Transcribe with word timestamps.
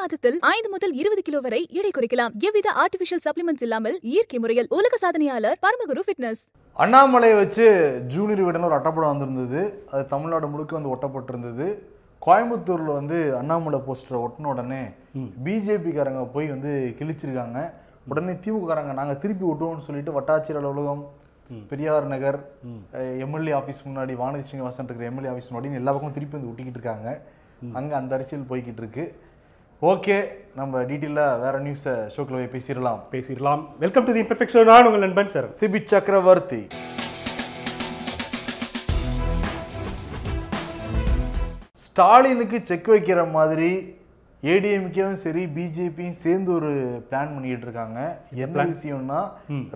மாதத்தில் 0.00 0.36
ஐந்து 0.54 0.68
முதல் 0.74 0.94
இருபது 1.00 1.22
கிலோ 1.26 1.38
வரை 1.46 1.60
எடை 1.78 1.90
குறைக்கலாம். 1.96 2.32
எவ்வித 2.46 2.68
ஆர்டிபிஷியல் 2.82 3.22
சப்ளிமெண்ட்ஸ் 3.26 3.64
இல்லாமல் 3.66 3.96
இயற்கை 4.12 4.38
முறையில் 4.44 4.68
உலக 4.78 4.98
சாதனையாளர் 5.04 5.58
பரமகுரு 5.64 6.04
ஃபிட்னஸ் 6.06 6.42
அண்ணாமலையை 6.84 7.36
வச்சு 7.40 7.66
ஜூனியர் 8.12 8.44
வீடுன்னு 8.46 8.68
ஒரு 8.70 8.76
அட்டப்படம் 8.78 9.12
வந்திருந்தது. 9.12 9.60
அது 9.92 10.04
தமிழ்நாடு 10.14 10.46
முழுக்க 10.52 10.78
வந்து 10.78 10.92
ஒட்டப்பட்டிருந்தது. 10.94 11.66
கோயம்புத்தூர்ல 12.26 12.90
வந்து 13.00 13.18
அண்ணாமலை 13.40 13.78
போஸ்டரை 13.86 14.18
ஒட்டின 14.24 14.50
உடனே 14.54 14.82
பிஜேபிக்காரங்க 15.46 16.22
போய் 16.36 16.48
வந்து 16.54 16.72
கிழிச்சிருக்காங்க. 17.00 17.58
உடனே 18.12 18.32
திமுககாரங்க 18.44 18.94
நாங்க 19.00 19.14
திருப்பி 19.24 19.44
ஒட்டுவோம்னு 19.50 19.86
சொல்லிட்டு 19.88 20.16
வட்டாட்சியர் 20.16 20.58
அலுவலகம் 20.60 21.04
பெரியார் 21.70 22.06
நகர் 22.12 22.38
எம்எல்ஏ 23.24 23.52
ஆபீஸ் 23.60 23.80
முன்னாடி 23.88 24.12
வானதி 24.22 24.44
ஸ்ரீனிவாசன் 24.46 24.88
இருக்கிற 24.88 25.08
எம்எல்ஏ 25.10 25.30
ஆபீஸ் 25.32 25.48
முன்னாடி 25.50 25.80
எல்லா 25.80 25.92
பக்கமும் 25.94 26.16
திருப்பி 26.16 26.36
வந்து 26.36 26.50
ஒட்டிக்கிட்டு 26.50 26.80
இருக்காங்க. 26.80 27.08
அங்க 27.78 27.92
அந்த 28.00 28.12
அரசியல் 28.16 28.48
போய்கிட்டு 28.50 28.82
இருக்கு. 28.82 29.04
ஓகே 29.82 30.16
நம்ம 30.58 30.82
டீட்டெயிலாக 30.88 31.40
வேற 31.40 31.58
நியூஸை 31.62 31.92
ஷோக்கில் 32.14 32.36
போய் 32.36 32.50
பேசிடலாம். 32.52 33.00
பேசிடலாம். 33.12 33.62
வெல்கம் 33.78 34.04
டு 34.04 34.12
தி 34.16 34.20
இம்பர்ஃபெக்ஷன் 34.22 34.68
நான் 34.68 34.86
உங்கள் 34.86 35.02
நண்பன் 35.04 35.30
சார் 35.32 35.48
சிபி 35.60 35.80
சக்கரவர்த்தி. 35.92 36.60
ஸ்டாலினுக்கு 41.86 42.60
செக் 42.70 42.88
வைக்கிற 42.94 43.30
மாதிரி 43.32 43.70
ஏடிஎம்கேவும் 44.42 45.20
சரி 45.24 45.42
பிஜேபியும் 45.56 46.16
சேர்ந்து 46.22 46.54
ஒரு 46.58 46.72
பிளான் 47.10 47.34
பண்ணிட்டு 47.34 47.66
இருக்காங்க. 47.68 48.00
என்ன 48.46 48.68
விஷயம்னா 48.72 49.20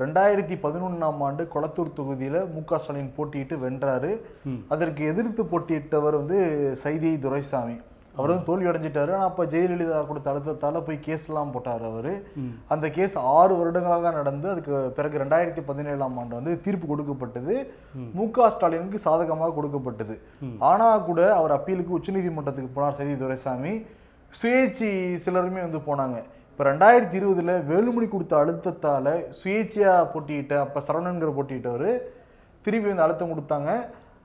ரெண்டாயிரத்தி 0.04 0.58
பதினொன்னாம் 0.64 1.22
ஆண்டு 1.28 1.48
கொளத்தூர் 1.56 1.94
தொகுதியில 2.00 2.46
மு 2.54 2.64
க 2.64 2.78
ஸ்டாலின் 2.78 3.14
போட்டியிட்டு 3.18 3.56
வென்றாரு. 3.66 4.14
அதற்கு 4.68 5.04
எதிர்த்து 5.12 5.44
போட்டியிட்டவர் 5.52 6.20
வந்து 6.22 6.40
சைதை 6.84 7.14
துரைசாமி. 7.26 7.78
அவர் 8.18 8.30
வந்து 8.30 8.46
தோல்வி 8.48 8.68
அடைஞ்சிட்டாரு 8.70 9.10
ஆனா 9.16 9.26
அப்ப 9.30 9.44
ஜெயலலிதா 9.52 9.98
கொடுத்த 10.06 10.32
அழுத்தத்தால 10.32 10.80
போய் 10.86 10.98
கேஸ்லாம் 11.06 11.52
போட்டார் 11.54 11.84
அவரு. 11.90 12.12
அந்த 12.74 12.86
கேஸ் 12.96 13.14
ஆறு 13.34 13.52
வருடங்களாக 13.60 14.12
நடந்து 14.16 14.46
அதுக்கு 14.52 14.72
பிறகு 14.96 15.22
ரெண்டாயிரத்தி 15.22 15.62
பதினேழாம் 15.68 16.16
ஆண்டு 16.22 16.38
வந்து 16.38 16.54
தீர்ப்பு 16.64 16.86
கொடுக்கப்பட்டது. 16.92 17.54
மு. 18.16 18.24
க 18.36 18.48
ஸ்டாலினுக்கு 18.54 19.04
சாதகமாக 19.06 19.54
கொடுக்கப்பட்டது. 19.58 20.16
ஆனா 20.70 20.88
கூட 21.10 21.20
அவர் 21.36 21.56
அப்பீலுக்கு 21.58 21.96
உச்சநீதிமன்றத்துக்கு 21.98 22.72
போனார் 22.78 22.98
சைதி 23.00 23.14
துரைசாமி. 23.22 23.74
சுயேட்சி 24.40 24.90
சிலருமே 25.26 25.62
வந்து 25.66 25.80
போனாங்க. 25.90 26.18
இப்போ 26.50 26.64
ரெண்டாயிரத்தி 26.70 27.16
இருபதுல 27.18 27.52
வேலுமணி 27.70 28.06
கொடுத்த 28.08 28.34
அழுத்தத்தால 28.42 29.08
சுயேட்சையா 29.40 29.92
போட்டியிட்ட 30.14 30.54
அப்ப 30.64 30.82
சரவணன்கிற 30.86 31.30
போட்டியிட்டவர் 31.36 31.88
திருப்பி 32.64 32.88
வந்து 32.90 33.04
அழுத்தம் 33.04 33.32
கொடுத்தாங்க. 33.32 33.70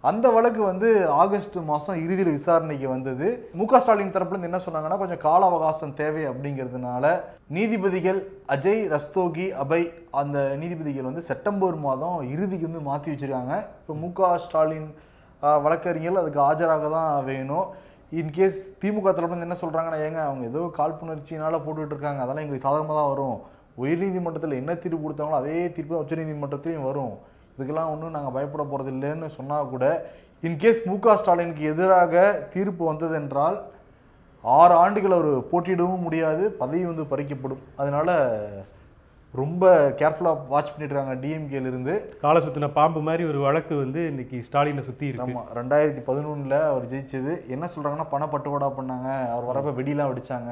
அந்த 0.09 0.28
வழக்கு 0.36 0.62
வந்து 0.70 0.88
ஆகஸ்ட் 1.23 1.58
மாதம் 1.70 2.00
இறுதியில் 2.06 2.36
விசாரணைக்கு 2.38 2.88
வந்தது. 2.94 3.28
மு 3.59 3.66
க 3.72 3.80
ஸ்டாலின் 3.84 4.12
தரப்புலேருந்து 4.16 4.50
என்ன 4.50 4.59
சொன்னாங்கன்னா 4.66 4.98
கொஞ்சம் 5.02 5.22
கால 5.26 5.42
அவகாசம் 5.52 5.94
தேவை 6.00 6.23
அப்படிங்கிறதுனால 6.32 7.14
நீதிபதிகள் 7.58 8.20
அஜய் 8.56 8.84
ரஸ்தோகி 8.94 9.48
அபய் 9.64 9.88
அந்த 10.22 10.38
நீதிபதிகள் 10.62 11.09
வந்து 11.09 11.24
செப்டம்பர் 11.30 11.78
மாதம் 11.88 12.20
இறுதிக்கு 12.34 12.70
வந்து 12.70 12.84
மாற்றி 12.90 13.09
வச்சிருக்காங்க. 13.14 13.56
இப்போ 13.81 13.96
மு 14.04 14.09
க 14.20 14.34
ஸ்டாலின் 14.46 14.90
வழக்கறிஞர்கள் 15.66 16.22
அதுக்கு 16.24 16.42
ஆஜராக 16.50 16.90
தான் 16.98 17.12
வேணும். 17.31 17.68
இன்கேஸ் 18.20 18.62
திமுக 18.81 19.09
தரப்புலேருந்து 19.09 19.50
என்ன 19.50 19.59
சொல்கிறாங்கன்னா 19.66 20.02
ஏங்க 20.08 20.22
அவங்க 20.30 20.46
ஏதோ 20.52 20.64
காழ்ப்புணர்ச்சினால 20.80 21.58
போட்டுட்டு 21.66 21.94
இருக்காங்க. 21.96 22.22
அதெல்லாம் 22.24 22.46
எங்களுக்கு 22.46 22.68
சாதகமாக 22.68 22.98
தான் 23.00 23.12
வரும். 23.14 23.38
உயர்நீதிமன்றத்தில் 23.84 24.59
என்ன 24.62 24.72
தீர்ப்பு 24.84 25.06
கொடுத்தாங்களோ 25.06 25.40
அதே 25.44 25.56
தீர்ப்பு 25.76 25.94
தான் 25.96 26.04
உச்சநீதிமன்றத்திலையும் 26.06 26.90
வரும். 26.90 27.16
இதுக்கெல்லாம் 27.56 27.92
ஒன்றும் 27.94 28.16
நாங்கள் 28.18 28.36
பயப்பட 28.36 28.64
போகிறது 28.72 28.92
இல்லைன்னு 28.96 29.30
சொன்னால் 29.38 29.72
கூட 29.73 29.86
இன்கேஸ் 30.48 30.80
மு 30.90 30.96
க 31.04 31.16
ஸ்டாலினுக்கு 31.20 31.64
எதிராக 31.73 32.14
தீர்ப்பு 32.54 32.84
வந்ததென்றால் 32.90 33.58
ஆறு 34.44 34.73
ஆண்டுகள் 34.84 35.16
அவர் 35.18 35.32
போட்டியிடவும் 35.52 36.06
முடியாது 36.06 36.44
பதவி 36.62 36.84
வந்து 36.90 37.04
பறிக்கப்படும். 37.12 37.62
அதனால் 37.81 38.14
ரொம்ப 39.39 39.67
கேர்ஃபுல்லாக 40.00 40.48
வாட்ச் 40.48 40.72
பண்ணிட்டு 40.73 40.95
இருக்காங்க 40.95 41.14
டிஎம்கேல 41.22 41.70
இருந்து. 41.72 41.94
காலை 42.22 42.42
சுத்தின 42.42 42.67
பாம்பு 42.73 43.00
மாதிரி 43.02 43.23
ஒரு 43.30 43.40
வழக்கு 43.40 43.78
வந்து 43.78 44.07
இன்னைக்கு 44.07 44.44
ஸ்டாலினை 44.47 44.84
சுத்தி 44.88 45.06
இருக்கு. 45.07 45.31
ஆமா 45.31 45.44
ரெண்டாயிரத்தி 45.56 46.02
பதினொன்னுல 46.09 46.57
அவர் 46.72 46.85
ஜெயிச்சது. 46.91 47.47
என்ன 47.47 47.69
சொல்றாங்கன்னா 47.75 48.06
பணப்பட்டுவாடா 48.12 48.68
பண்ணாங்க. 48.78 49.07
அவர் 49.31 49.47
வரப்ப 49.50 49.74
வெடிலாம் 49.80 50.12
வெடிச்சாங்க. 50.12 50.52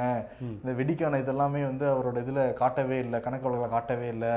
இந்த 0.63 0.73
வெடிக்கான 0.79 1.19
இதெல்லாமே 1.23 1.61
வந்து 1.69 1.85
அவரோட 1.93 2.23
இதுல 2.23 2.53
காட்டவே 2.53 2.99
இல்லை 2.99 3.19
கணக்கு 3.19 3.49
வழக்குல 3.49 3.69
காட்டவே 3.69 4.07
இல்லை. 4.07 4.33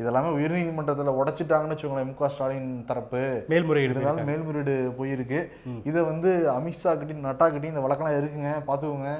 இதெல்லாமே 0.00 0.32
உயர்நீதிமன்றத்துல 0.38 1.14
உடைச்சிட்டாங்கன்னு 1.20 1.76
வச்சுக்கோங்களேன் 1.76 2.10
மு 2.10 2.14
க 2.14 2.28
ஸ்டாலின் 2.28 2.84
தரப்பு. 2.90 3.22
மேல்முறையீடு 3.48 3.94
இருந்தாலும் 3.94 4.24
மேல்முறையீடு 4.24 4.76
போயிருக்கு. 4.98 5.40
இதை 5.84 6.02
வந்து 6.02 6.32
அமித்ஷா 6.58 6.92
கிட்டையும் 7.00 7.26
நட்டா 7.30 7.48
கிட்டையும் 7.54 7.74
இந்த 7.74 7.86
வழக்கெல்லாம் 7.86 8.18
இருக்குங்க 8.20 8.52
பார்த்துக்கோங்க. 8.70 9.12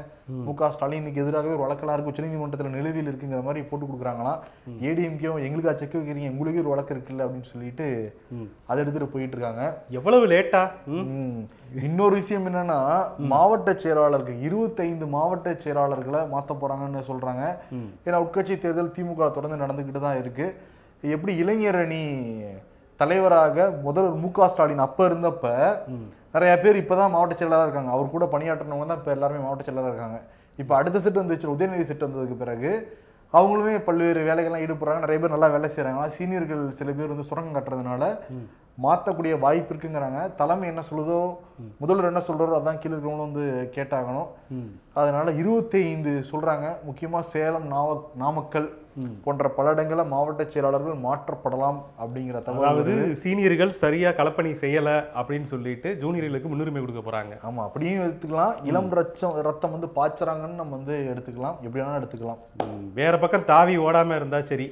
மு. 0.46 0.54
க 0.54 0.70
ஸ்டாலினுக்கு 0.70 1.22
எதிராகவே 1.24 1.54
ஒரு 1.54 1.62
வழக்கெல்லாம் 1.64 1.96
இருக்கு. 1.96 2.12
உச்சநீதிமன்றத்தில் 2.12 2.74
நிலுவையில் 2.76 3.10
இருக்குங்கிற 3.12 3.42
மாதிரி 3.42 3.66
போட்டு 3.70 3.86
கொடுக்குறாங்களாம். 3.86 4.40
ஏடிஎம்கேவும் 4.88 5.44
எங்களுக்கா 5.46 5.72
செக் 5.80 5.96
வைக்கிறீங்க? 5.98 6.30
உங்களுக்கு 6.34 6.62
ஒரு 6.62 6.72
வழக்கு 6.72 6.94
இருக்குல்ல 6.94 7.24
அப்படின்னு 7.26 7.50
சொல்லிட்டு 7.52 7.86
அதை 8.68 8.78
எடுத்துட்டு 8.82 9.12
போயிட்டு 9.14 9.36
இருக்காங்க. 9.36 9.64
எவ்வளவு 9.98 10.24
லேட்டா. 10.32 10.62
இன்னொரு 11.88 12.14
விஷயம் 12.20 12.48
என்னன்னா 12.50 12.78
மாவட்ட 13.32 13.74
செயலாளர்கள் 13.84 14.38
இருபத்தைந்து 14.48 15.08
மாவட்ட 15.16 15.56
செயலாளர்களை 15.64 16.22
மாத்த 16.34 16.58
போறாங்கன்னு 16.62 17.08
சொல்றாங்க. 17.10 17.44
ஏன்னா 18.06 18.20
உட்கட்சி 18.26 18.56
தேர்தல் 18.64 18.94
திமுக 18.98 19.30
தொடர்ந்து 19.38 19.62
நடந்துகிட்டு 19.64 20.02
தான் 20.06 20.20
இருக்கு. 20.22 20.48
எப்படி 21.16 21.34
இளைஞர் 21.44 21.80
அணி 21.82 22.02
தலைவராக 23.00 23.66
முதல்வர் 23.84 24.22
மு 24.22 24.28
க 24.36 24.46
ஸ்டாலின் 24.52 24.86
அப்ப 24.86 25.00
இருந்தப்ப 25.08 25.48
நிறைய 26.34 26.52
பேர் 26.62 26.80
இப்பதான் 26.80 27.12
மாவட்ட 27.12 27.34
செயலாளராக 27.40 27.66
இருக்காங்க. 27.66 27.90
அவர் 27.96 28.14
கூட 28.14 28.24
பணியாற்றினவங்க 28.32 28.86
தான் 28.90 29.00
இப்ப 29.00 29.12
எல்லாருமே 29.16 29.42
மாவட்ட 29.44 29.66
செயலாளராக 29.66 29.92
இருக்காங்க. 29.92 30.18
இப்ப 30.62 30.72
அடுத்த 30.78 31.00
செட் 31.04 31.20
வந்துச்சு 31.20 31.46
உதயநிதி 31.52 31.84
செட் 31.90 32.04
வந்ததுக்கு 32.06 32.36
பிறகு 32.42 32.70
அவங்களுமே 33.32 33.72
பல்வேறு 33.86 34.20
வேலைகள்லாம் 34.28 34.64
ஈடுபடுறாங்க. 34.64 35.04
நிறைய 35.04 35.18
பேர் 35.20 35.34
நல்லா 35.34 35.48
வேலை 35.54 35.68
செய்கிறாங்க 35.74 36.06
சீனியர்கள் 36.16 36.62
சில 36.78 36.92
பேர் 36.92 37.12
வந்து 37.14 37.28
சுரங்கம் 37.30 37.56
கட்டுறதுனால 37.56 38.04
மாத்தக்கூடிய 38.84 39.34
வாய்ப்பு 39.44 39.72
இருக்குங்கிறாங்க. 39.72 40.20
தலைமை 40.40 40.66
என்ன 40.72 40.82
சொல்லுதோ 40.90 41.20
முதல்வர் 41.82 42.10
என்ன 42.10 42.22
சொல்றாரோ 42.26 42.58
அதான் 42.58 42.80
கீழே 42.80 42.92
இருக்கவங்களும் 42.94 43.28
வந்து 43.28 43.46
கேட்டாகணும். 43.76 44.28
அதனால 45.00 45.32
இருபத்தி 45.40 45.78
ஐந்து 45.92 46.12
சொல்றாங்க. 46.32 46.66
முக்கியமா 46.90 47.22
சேலம் 47.32 47.66
நாவ 47.76 47.96
நாமக்கல் 48.24 48.68
போன்ற 49.24 49.48
பல 49.56 49.72
இடங்கள்ல 49.74 50.04
மாவட்ட 50.12 50.42
செயலாளர்கள் 50.52 51.02
மாற்றப்படலாம் 51.04 51.76
அப்படிங்கிற 52.02 52.38
அதாவது 52.40 52.92
தகவல் 52.94 53.18
சீனியர்கள் 53.20 53.72
சரியா 53.80 54.10
களப்பணி 54.20 54.52
செய்யல 54.62 54.88
அப்படின்னு 55.18 55.48
சொல்லிட்டு 55.52 55.88
ஜூனியர்களுக்கு 56.02 56.48
முன்னுரிமை 56.52 56.80
கொடுக்க 56.82 57.02
போறாங்க. 57.08 57.34
ஆமா 57.48 57.62
அப்படியும் 57.66 58.02
எடுத்துக்கலாம். 58.06 58.54
இளம் 58.70 58.90
ரத்தம் 59.00 59.36
ரத்தம் 59.48 59.74
வந்து 59.76 59.90
பாய்ச்சறாங்கன்னு 59.98 60.60
நம்ம 60.62 60.74
வந்து 60.78 60.96
எடுத்துக்கலாம். 61.12 61.58
எப்படி 61.64 61.82
வேணாலும் 61.82 62.00
எடுத்துக்கலாம். 62.00 62.40
வேற 62.98 63.14
பக்கம் 63.24 63.46
தாவி 63.52 63.76
ஓடாம 63.86 64.16
இருந்தா 64.20 64.40
சரி. 64.50 64.66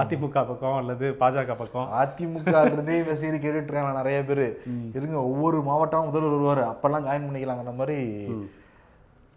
அதிமுக 0.00 0.44
பக்கம் 0.50 0.78
அல்லது 0.80 1.08
பாஜக 1.22 1.56
பக்கம். 1.62 1.88
அதிமுக 2.00 2.56
இருந்தே 2.72 2.98
செய்தி 3.22 3.40
கேட்டுட்டு 3.48 3.72
இருக்காங்க 3.72 4.00
நிறைய 4.00 4.20
பேர்? 4.30 4.46
இருங்க 4.98 5.18
ஒவ்வொரு 5.30 5.58
மாவட்டம் 5.68 6.08
முதல்வர் 6.08 6.36
வருவாரு. 6.36 6.64
அப்பெல்லாம் 6.72 7.06
ஜாயின் 7.08 7.28
பண்ணிக்கலாங்கிற 7.28 7.74
மாதிரி 7.80 7.98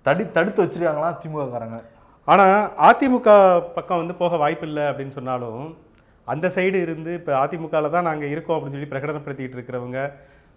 தடி 0.05 0.23
தடுத்து 0.35 0.63
வச்சிருக்காங்களாம் 0.63 1.19
திமுக 1.23 1.43
காரங்க 1.53 1.79
ஆனா 2.27 2.45
அதிமுக 2.87 3.29
பக்கம் 3.75 3.99
வந்து 4.01 4.15
போக 4.19 4.37
வாய்ப்பில்லை 4.41 4.83
அப்படின்னு 4.89 5.17
சொன்னாலும் 5.17 5.63
அந்த 6.27 6.47
சைடு 6.55 6.77
இருந்து 6.85 7.11
இப்ப 7.19 7.31
அதிமுகல 7.43 7.89
தான் 7.95 8.07
நாங்க 8.07 8.25
இருக்கோம் 8.33 8.55
அப்படின்னு 8.57 8.77
சொல்லி 8.77 8.91
பிரகடனப்படுத்திட்டு 8.91 9.57
இருக்கிறவங்க 9.57 9.99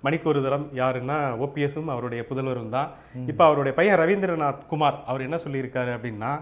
மணிக்கு 0.05 0.27
ஒரு 0.31 0.41
தரம் 0.45 0.65
யாருன்னா 0.79 1.17
ஓபிஎஸும் 1.45 1.91
அவருடைய 1.93 2.23
புதல்வரும் 2.31 2.73
தான். 2.75 2.89
இப்ப 3.31 3.41
அவருடைய 3.47 3.73
பையன் 3.79 3.99
ரவீந்திரநாத் 4.01 4.67
குமார் 4.73 4.99
அவர் 5.11 5.25
என்ன 5.27 5.37
சொல்லியிருக்காரு 5.45 5.91
அப்படின்னா 5.97 6.33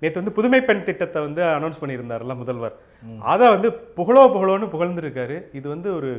நேத்து 0.00 0.20
வந்து 0.20 0.34
புதுமை 0.36 0.60
பெண் 0.68 0.84
திட்டத்தை 0.88 1.20
வந்து 1.26 1.42
அனௌன்ஸ் 1.56 1.80
பண்ணியிருந்தாருல்ல 1.80 2.36
முதல்வர். 2.42 2.76
அதை 3.32 3.46
வந்து 3.54 3.70
புகழோ 3.98 4.22
புகழோன்னு 4.34 4.68
புகழ்ந்திருக்காரு. 4.74 5.38
இது 5.60 5.66
வந்து 5.74 5.90
ஒரு 5.98 6.12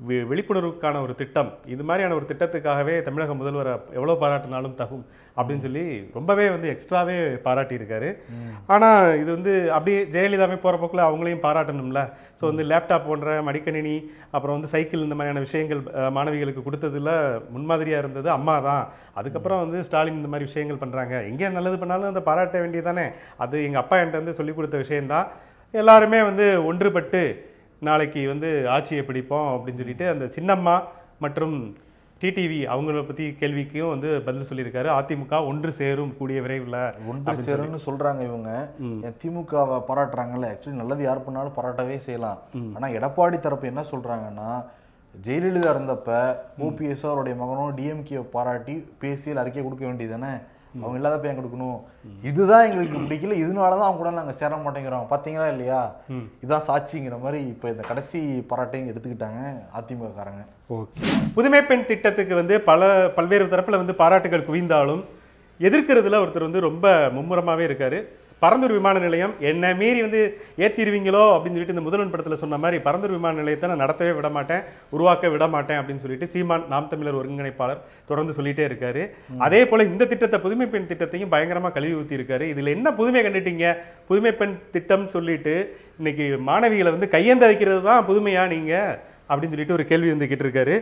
விழிப்புணர்வுக்கான 0.00 0.96
ஒரு 1.04 1.14
திட்டம். 1.20 1.48
இது 1.74 1.82
மாதிரியான 1.86 2.14
ஒரு 2.18 2.26
திட்டத்துக்காகவே 2.30 2.92
தமிழக 3.06 3.34
முதல்வரை 3.38 3.72
எவ்வளவு 3.96 4.20
பாராட்டினாலும் 4.20 4.76
தகும் 4.80 5.02
அப்படின்னு 5.36 5.64
சொல்லி 5.66 5.82
ரொம்பவே 6.16 6.46
வந்து 6.54 6.68
எக்ஸ்ட்ராவே 6.72 7.16
பாராட்டியிருக்காரு. 7.46 8.08
ஆனா 8.74 8.88
இது 9.22 9.30
வந்து 9.36 9.52
அப்படியே 9.76 9.98
ஜெயலலிதாவே 10.14 10.58
போற 10.64 10.74
போக்குல 10.82 11.02
அவங்களையும் 11.08 11.42
பாராட்டணும்ல. 11.46 12.02
ஸோ 12.38 12.44
வந்து 12.50 12.66
லேப்டாப் 12.70 13.08
போன்ற 13.08 13.34
மடிக்கணினி 13.48 13.96
அப்புறம் 14.34 14.56
வந்து 14.58 14.72
சைக்கிள் 14.74 15.04
இந்த 15.06 15.18
மாதிரியான 15.18 15.44
விஷயங்கள் 15.46 15.82
மாணவிகளுக்கு 16.18 16.66
கொடுத்ததுல 16.68 17.10
முன்மாதிரியா 17.56 18.00
இருந்தது 18.04 18.30
அம்மா 18.38 18.56
தான். 18.68 18.86
அதுக்கப்புறம் 19.20 19.62
வந்து 19.64 19.80
ஸ்டாலின் 19.88 20.18
இந்த 20.20 20.32
மாதிரி 20.32 20.48
விஷயங்கள் 20.50 20.82
பண்றாங்க. 20.84 21.14
எங்கே 21.32 21.54
நல்லது 21.58 21.78
பண்ணாலும் 21.82 22.12
அதை 22.12 22.24
பாராட்ட 22.30 22.58
வேண்டியதானே 22.64 23.08
அது 23.44 23.66
எங்க 23.68 23.80
அப்பா 23.84 23.98
என்கிட்ட 24.00 24.22
வந்து 24.22 24.38
சொல்லி 24.40 24.54
கொடுத்த 24.60 24.78
விஷயம்தான். 24.86 25.28
எல்லாருமே 25.74 26.22
வந்து 26.30 26.48
ஒன்றுபட்டு 26.70 27.22
நாளைக்கு 27.86 28.20
வந்து 28.28 28.48
ஆட்சியை 28.76 29.02
பிடிப்போம் 29.08 29.50
அப்படின்னு 29.54 29.82
சொல்லிட்டு 29.82 30.06
அந்த 30.14 30.24
சின்னம்மா 30.36 30.76
மற்றும் 31.24 31.54
டிடிவி 32.22 32.58
அவங்கள 32.74 33.00
பத்தி 33.08 33.24
கேள்விக்கும் 33.40 33.90
வந்து 33.92 34.08
பதில் 34.26 34.48
சொல்லியிருக்காரு. 34.48 34.88
அதிமுக 34.98 35.34
ஒன்று 35.50 35.70
சேரும் 35.80 36.16
கூடிய 36.18 36.38
விரைவில். 36.44 36.78
ஒன்று 37.10 37.34
சேரும்னு 37.48 37.80
சொல்றாங்க 37.84 38.20
இவங்க. 38.30 38.50
திமுகவை 39.20 39.78
பாராட்டுறாங்கல்ல. 39.90 40.48
ஆக்சுவலி 40.52 40.80
நல்லது 40.80 41.04
யார் 41.08 41.24
பண்ணாலும் 41.26 41.56
பாராட்டவே 41.58 41.98
செய்யலாம். 42.06 42.40
ஆனா 42.76 42.88
எடப்பாடி 42.98 43.38
தரப்பு 43.46 43.70
என்ன 43.72 43.84
சொல்றாங்கன்னா 43.92 44.50
ஜெயலலிதா 45.14 45.70
இருந்தப்ப 45.74 46.10
ஓபிஎஸ் 46.66 47.06
அவருடைய 47.10 47.34
மகனும் 47.42 47.76
டிஎம்கே 47.78 48.24
பாராட்டி 48.36 48.74
பேசியல் 49.04 49.42
அறிக்கை 49.42 49.62
கொடுக்க 49.62 49.84
வேண்டியதானே 49.86 50.32
அவங்க 50.82 50.96
இல்லாதப்ப 50.98 51.28
ஏன் 51.30 51.38
கொடுக்கணும்? 51.38 51.78
இதுதான் 52.22 52.64
எங்களுக்கு 52.68 52.98
பிடிக்கல. 52.98 53.36
இதனாலதான் 53.44 53.86
அவங்க 53.86 54.00
கூட 54.02 54.10
நாங்க 54.10 54.32
சேர 54.32 54.56
மாட்டேங்கிறோம். 54.56 55.06
பாத்தீங்களா 55.12 55.48
இல்லையா? 55.54 55.80
இதான் 56.44 56.66
சாட்சிங்கிற 56.68 57.18
மாதிரி 57.20 57.40
இப்ப 57.46 57.68
இந்த 57.68 57.84
கடைசி 57.90 58.20
பாராட்டையும் 58.50 58.90
எடுத்துக்கிட்டாங்க 58.90 59.42
அதிமுக 59.80 60.10
காரங்க. 60.18 60.42
ஓகே. 60.78 61.02
புதுமை 61.34 61.62
பெண் 61.62 61.88
திட்டத்துக்கு 61.90 62.34
வந்து 62.34 62.60
பல 62.60 62.90
பல்வேறு 63.16 63.44
தரப்புல 63.44 63.82
வந்து 63.82 63.94
பாராட்டுகள் 63.94 64.48
குவிந்தாலும் 64.50 65.04
எதிர்க்கிறதுல 65.60 66.20
ஒருத்தர் 66.24 66.48
வந்து 66.48 66.60
ரொம்ப 66.60 66.86
மும்முரமாவே 67.16 67.66
இருக்காரு. 67.68 68.00
பரந்தூர் 68.42 68.74
விமான 68.76 68.96
நிலையம். 69.04 69.32
என்ன 69.50 69.72
மீறி 69.80 70.00
வந்து 70.06 70.20
ஏற்றிடுவீங்களோ 70.64 71.22
அப்படின்னு 71.34 71.56
சொல்லிட்டு 71.56 71.76
இந்த 71.76 71.84
முதல்வன் 71.86 72.12
படத்தில் 72.12 72.40
சொன்ன 72.42 72.58
மாதிரி 72.64 72.78
பரந்தூர் 72.86 73.14
விமான 73.16 73.36
நிலையத்தை 73.42 73.70
நான் 73.70 73.82
நடத்தவே 73.84 74.12
விட 74.18 74.30
மாட்டேன் 74.36 74.62
உருவாக்க 74.96 75.30
விட 75.34 75.46
மாட்டேன் 75.54 75.80
அப்படின்னு 75.80 76.04
சொல்லிட்டு 76.04 76.28
சீமான் 76.34 76.68
நாம் 76.74 76.90
தமிழர் 76.92 77.20
ஒருங்கிணைப்பாளர் 77.20 77.82
தொடர்ந்து 78.10 78.36
சொல்லிட்டே 78.38 78.64
இருக்காரு. 78.70 79.04
அதே 79.48 79.60
போல 79.72 79.86
இந்த 79.90 80.06
திட்டத்தை 80.12 80.40
புதுமை 80.46 80.68
பெண் 80.74 80.88
திட்டத்தையும் 80.92 81.34
பயங்கரமாக 81.34 81.74
கழுவி 81.78 81.98
ஊற்றி 82.00 82.18
இருக்காரு. 82.20 82.46
இதில் 82.54 82.74
என்ன 82.76 82.94
புதுமை 83.00 83.22
கண்டுட்டீங்க? 83.26 83.74
புதுமை 84.10 84.32
பெண் 84.40 84.56
திட்டம் 84.76 85.12
சொல்லிட்டு 85.16 85.56
இன்னைக்கு 86.00 86.26
மாணவிகளை 86.48 86.90
வந்து 86.96 87.14
கையேந்த 87.14 87.44
வைக்கிறது 87.50 87.80
தான் 87.90 88.06
புதுமையா 88.10 88.42
நீங்கள் 88.54 88.96
அப்படின்னு 89.30 89.54
சொல்லிட்டு 89.54 89.76
ஒரு 89.76 89.84
கேள்வி 89.88 90.10
வந்து 90.12 90.28
கேட்டிருக்காரு. 90.28 90.74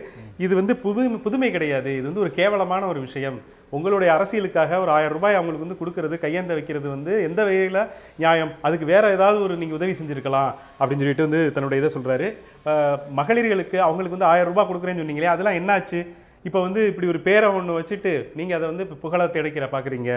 இது 0.45 0.53
வந்து 0.59 0.73
புது 0.83 1.01
புதுமை 1.23 1.49
கிடையாது. 1.55 1.91
இது 1.99 2.05
வந்து 2.09 2.25
ஒரு 2.25 2.31
கேவலமான 2.37 2.85
ஒரு 2.91 2.99
விஷயம். 3.07 3.37
உங்களுடைய 3.75 4.09
அரசியலுக்காக 4.17 4.77
ஒரு 4.83 4.91
ஆயிரம் 4.97 5.15
ரூபாய் 5.17 5.37
அவங்களுக்கு 5.37 5.65
வந்து 5.65 5.79
கொடுக்கறது 5.79 6.15
கையேந்த 6.23 6.53
வைக்கிறது 6.57 6.87
வந்து 6.93 7.13
எந்த 7.27 7.39
வகையில் 7.47 7.81
நியாயம்? 8.21 8.51
அதுக்கு 8.67 8.85
வேறு 8.91 9.07
ஏதாவது 9.17 9.39
ஒரு 9.45 9.55
நீங்கள் 9.61 9.79
உதவி 9.79 9.95
செஞ்சுருக்கலாம் 9.99 10.51
அப்படின்னு 10.79 11.03
சொல்லிட்டு 11.03 11.27
வந்து 11.27 11.41
தன்னுடைய 11.55 11.81
இதை 11.81 11.89
சொல்கிறாரு 11.97 12.29
மகளிர்களுக்கு 13.19 13.79
அவங்களுக்கு 13.87 14.17
வந்து 14.17 14.31
ஆயிரம் 14.31 14.51
ரூபாய் 14.51 14.69
கொடுக்குறேன்னு 14.69 15.03
சொன்னீங்களே 15.03 15.33
அதெல்லாம் 15.33 15.59
என்னாச்சு? 15.59 16.01
இப்போ 16.45 16.59
வந்து 16.65 16.81
இப்படி 16.89 17.07
ஒரு 17.11 17.19
பேரை 17.25 17.47
ஒன்று 17.57 17.77
வச்சுட்டு 17.77 18.11
நீங்கள் 18.39 18.57
அதை 18.57 18.65
வந்து 18.69 18.83
இப்போ 18.85 18.97
புகழ 19.03 19.21
கிடைக்கிற 19.35 19.65
பார்க்குறீங்க 19.73 20.11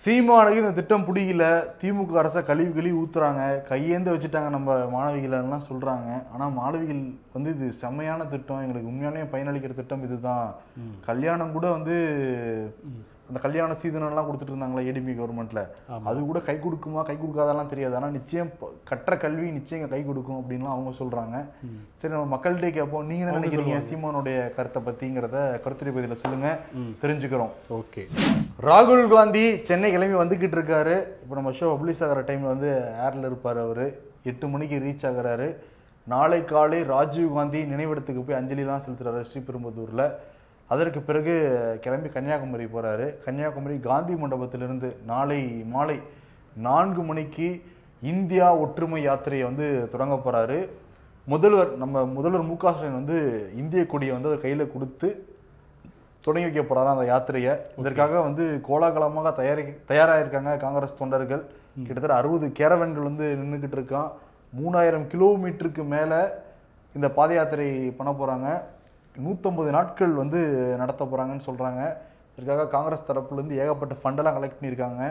சீமானுக்கு 0.00 0.62
இந்த 0.62 0.74
திட்டம் 0.76 1.06
பிடிக்கல. 1.06 1.46
திமுக 1.80 2.20
அரசை 2.22 2.40
கழுவி 2.50 2.70
கழுவி 2.76 2.92
ஊத்துறாங்க. 3.00 3.42
கையேந்து 3.70 4.14
வச்சுட்டாங்க 4.14 4.50
நம்ம 4.56 4.76
மாணவிகள் 4.94 5.38
எல்லாம் 5.40 5.66
சொல்றாங்க. 5.70 6.10
ஆனா 6.34 6.44
மாணவிகள் 6.60 7.02
வந்து 7.36 7.50
இது 7.56 7.68
செம்மையான 7.82 8.26
திட்டம். 8.34 8.62
எங்களுக்கு 8.64 8.90
உண்மையானே 8.92 9.24
பயனளிக்கிற 9.34 9.74
திட்டம் 9.80 10.06
இதுதான். 10.08 10.46
கல்யாணம் 11.08 11.56
கூட 11.56 11.66
வந்து 11.76 11.96
அந்த 13.28 13.40
கல்யாண 13.44 13.74
சீதனம் 13.80 14.10
எல்லாம் 14.12 14.26
கொடுத்துட்டு 14.28 14.52
இருந்தாங்களா 14.52 14.82
ஏடிபி 14.90 15.12
கவர்மெண்ட்ல 15.18 15.60
அது 16.08 16.18
கூட 16.30 16.40
கை 16.48 16.56
கொடுக்குமா? 16.64 17.02
கை 17.08 17.16
கொடுக்காதெல்லாம் 17.20 17.70
தெரியாது. 17.72 17.94
ஆனா 17.98 18.08
நிச்சயம் 18.16 18.50
கற்ற 18.90 19.16
கல்வி 19.24 19.48
நிச்சயம் 19.58 19.92
கை 19.94 20.00
கொடுக்கும் 20.08 20.38
அப்படின்லாம் 20.40 20.74
அவங்க 20.74 20.92
சொல்றாங்க. 21.00 21.36
சரி 22.00 22.12
நம்ம 22.14 22.26
மக்கள்கிட்ட 22.34 22.70
கேட்போம் 22.78 23.08
நீங்க 23.10 23.24
என்ன 23.24 23.36
நினைக்கிறீங்க? 23.38 23.78
சீமானுடைய 23.88 24.38
கருத்தை 24.56 24.82
பத்திங்கிறத 24.88 25.38
கருத்துரை 25.66 25.92
பதில 25.98 26.18
சொல்லுங்க. 26.22 26.50
தெரிஞ்சுக்கிறோம். 27.02 27.52
ஓகே. 27.80 28.04
ராகுல் 28.68 29.04
காந்தி 29.14 29.44
சென்னை 29.70 29.90
கிளம்பி 29.96 30.18
வந்துகிட்டு 30.22 30.58
இருக்காரு. 30.58 30.96
இப்போ 31.22 31.36
நம்ம 31.40 31.52
ஷோ 31.60 31.70
பப்ளிஷ் 31.74 32.02
ஆகிற 32.06 32.24
டைம்ல 32.30 32.52
வந்து 32.54 32.72
ஏர்ல 33.06 33.30
இருப்பார் 33.32 33.60
அவர். 33.66 33.84
எட்டு 34.32 34.48
மணிக்கு 34.54 34.76
ரீச் 34.86 35.06
ஆகுறாரு. 35.10 35.48
நாளை 36.06 36.38
காலை 36.50 36.78
ராஜீவ் 36.92 37.34
காந்தி 37.38 37.60
நினைவிடத்துக்கு 37.72 38.22
போய் 38.28 38.38
அஞ்சலிலாம் 38.38 38.84
செலுத்துறாரு 38.84 39.20
ஸ்ரீபெரும்புதூர்ல 39.30 40.04
அதற்கு 40.72 41.00
பிறகு 41.08 41.34
கிளம்பி 41.84 42.08
கன்னியாகுமரி 42.08 42.66
போகிறாரு 42.74 43.06
கன்னியாகுமரி 43.24 43.76
காந்தி 43.88 44.14
மண்டபத்திலிருந்து 44.14 44.88
நாளை 45.10 45.40
மாலை 45.74 45.98
நான்கு 46.56 47.02
மணிக்கு 47.10 47.48
இந்தியா 48.12 48.46
ஒற்றுமை 48.62 49.00
யாத்திரையை 49.08 49.44
வந்து 49.50 49.66
தொடங்க 49.92 50.14
போகிறாரு 50.24 50.58
முதல்வர் 51.26 51.70
நம்ம 51.76 52.04
முதல்வர் 52.14 52.48
மு 52.48 52.54
க 52.62 52.70
ஸ்டாலின் 52.72 52.98
வந்து 53.00 53.18
இந்திய 53.60 53.82
கொடியை 53.92 54.12
வந்து 54.14 54.30
அவர் 54.30 54.44
கையில் 54.44 54.72
கொடுத்து 54.72 55.08
தொடங்கி 56.24 56.48
வைக்க 56.48 56.80
அந்த 56.92 57.04
யாத்திரையை? 57.12 57.52
இதற்காக 57.80 58.20
வந்து 58.26 58.44
கோலாகலமாக 58.68 59.30
தயாரி 59.40 59.64
தயாராகிருக்காங்க 59.90 60.52
காங்கிரஸ் 60.64 60.98
தொண்டர்கள். 61.00 61.42
கிட்டத்தட்ட 61.86 62.14
அறுபது 62.20 62.46
கேரவன்கள் 62.58 63.08
வந்து 63.10 63.26
நின்றுக்கிட்டு 63.40 63.78
இருக்கான். 63.78 64.10
மூணாயிரம் 64.52 65.06
கிலோமீட்டருக்கு 65.12 65.84
மேலே 65.94 66.20
இந்த 66.94 67.08
பாத 67.18 67.30
யாத்திரை 67.34 67.68
பண்ண 67.98 68.10
போகிறாங்க 68.12 68.48
நூத்தம்பது 69.16 69.70
நாட்கள் 69.76 70.14
வந்து 70.22 70.40
நடத்த 70.82 71.04
போறாங்கன்னு 71.10 71.48
சொல்றாங்க. 71.48 71.82
இதற்காக 72.36 72.70
காங்கிரஸ் 72.76 73.08
தரப்புல 73.08 73.40
இருந்து 73.40 73.60
ஏகப்பட்ட 73.62 73.94
ஃபண்டெல்லாம் 74.02 74.36
கலெக்ட் 74.38 74.58
பண்ணியிருக்காங்க. 74.58 75.04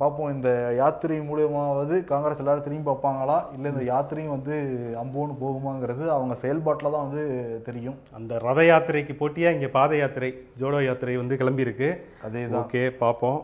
பார்ப்போம் 0.00 0.32
இந்த 0.34 0.48
யாத்திரை 0.78 1.16
மூலியமாவது 1.28 1.94
காங்கிரஸ் 2.10 2.40
எல்லாரும் 2.42 2.64
திரும்பி 2.64 2.84
பார்ப்பாங்களா? 2.88 3.36
இல்லை 3.54 3.68
இந்த 3.72 3.84
யாத்திரையும் 3.90 4.34
வந்து 4.34 4.56
அம்போன்னு 5.02 5.34
போகுமாங்கிறது 5.42 6.04
அவங்க 6.16 6.34
செயல்பாட்டில் 6.42 6.94
தான் 6.94 7.06
வந்து 7.06 7.24
தெரியும். 7.68 7.96
அந்த 8.18 8.38
ரத 8.46 8.62
யாத்திரைக்கு 8.70 9.14
போட்டியா? 9.20 9.52
இங்கே 9.56 9.70
பாத 9.78 9.96
யாத்திரை 10.00 10.30
ஜோடோ 10.62 10.82
யாத்திரை 10.88 11.16
வந்து 11.22 11.38
கிளம்பியிருக்கு. 11.42 11.88
அதேதான். 12.28 12.58
ஓகே 12.62 12.82
பார்ப்போம். 13.02 13.40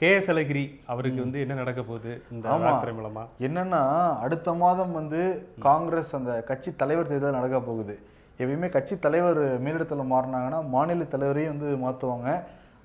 கே 0.00 0.08
எஸ் 0.16 0.32
அழகிரி 0.32 0.64
அவருக்கு 0.92 1.20
வந்து 1.24 1.38
என்ன 1.44 1.54
நடக்க 1.62 1.82
போகுது 1.82 2.12
இந்த. 2.32 2.56
யாத்திரை 2.66 2.94
மூலமா? 2.96 3.22
என்னன்னா 3.48 3.84
அடுத்த 4.24 4.52
மாதம் 4.64 4.92
வந்து 5.00 5.22
காங்கிரஸ் 5.68 6.12
அந்த 6.18 6.32
கட்சி 6.50 6.72
தலைவர் 6.82 7.10
தேர்தல் 7.12 7.38
நடக்க 7.40 7.60
போகுது. 7.70 7.96
எப்பயுமே 8.40 8.68
கட்சி 8.74 8.94
தலைவர் 9.04 9.40
மேலிடத்தில் 9.64 10.10
மாறினாங்கன்னா 10.12 10.58
மாநில 10.74 11.04
தலைவரையும் 11.14 11.52
வந்து 11.54 11.68
மாற்றுவாங்க 11.84 12.30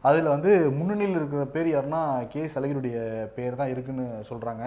அதில் 0.03 0.29
வந்து 0.33 0.51
முன்னணியில் 0.77 1.17
இருக்கிற 1.17 1.41
பேர் 1.55 1.67
யாருன்னா 1.71 2.01
கே. 2.31 2.41
எஸ் 2.45 2.55
அழகிரியுடைய 2.59 2.97
பேர் 3.35 3.57
தான் 3.59 3.71
இருக்குன்னு 3.73 4.05
சொல்கிறாங்க 4.29 4.63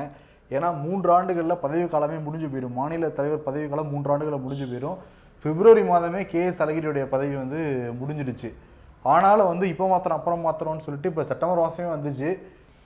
ஏன்னா 0.51 0.69
மூன்று 0.83 1.09
ஆண்டுகளில் 1.17 1.63
பதவி 1.63 1.85
காலமே 1.95 2.19
முடிஞ்சு 2.27 2.49
போயிடும். 2.53 2.77
மாநில 2.81 3.09
தலைவர் 3.19 3.47
பதவி 3.47 3.67
காலம் 3.69 3.91
மூன்று 3.93 4.13
ஆண்டுகளில் 4.15 4.45
முடிஞ்சு 4.45 4.67
போயிடும். 4.73 4.99
பிப்ரவரி 5.45 5.83
மாதமே 5.93 6.21
கே. 6.33 6.43
எஸ் 6.51 6.61
அழகிரியுடைய 6.65 7.05
பதவி 7.15 7.35
வந்து 7.43 7.61
முடிஞ்சிடுச்சு. 8.01 8.51
ஆனாலும் 9.15 9.51
வந்து 9.53 9.67
இப்போ 9.73 9.87
மாத்திரம் 9.95 10.19
அப்புறம் 10.19 10.45
மாத்திரம்னு 10.49 10.85
சொல்லிட்டு 10.87 11.11
இப்போ 11.13 11.25
செப்டம்பர் 11.31 11.63
மாதமே 11.65 11.89
வந்துச்சு. 11.95 12.31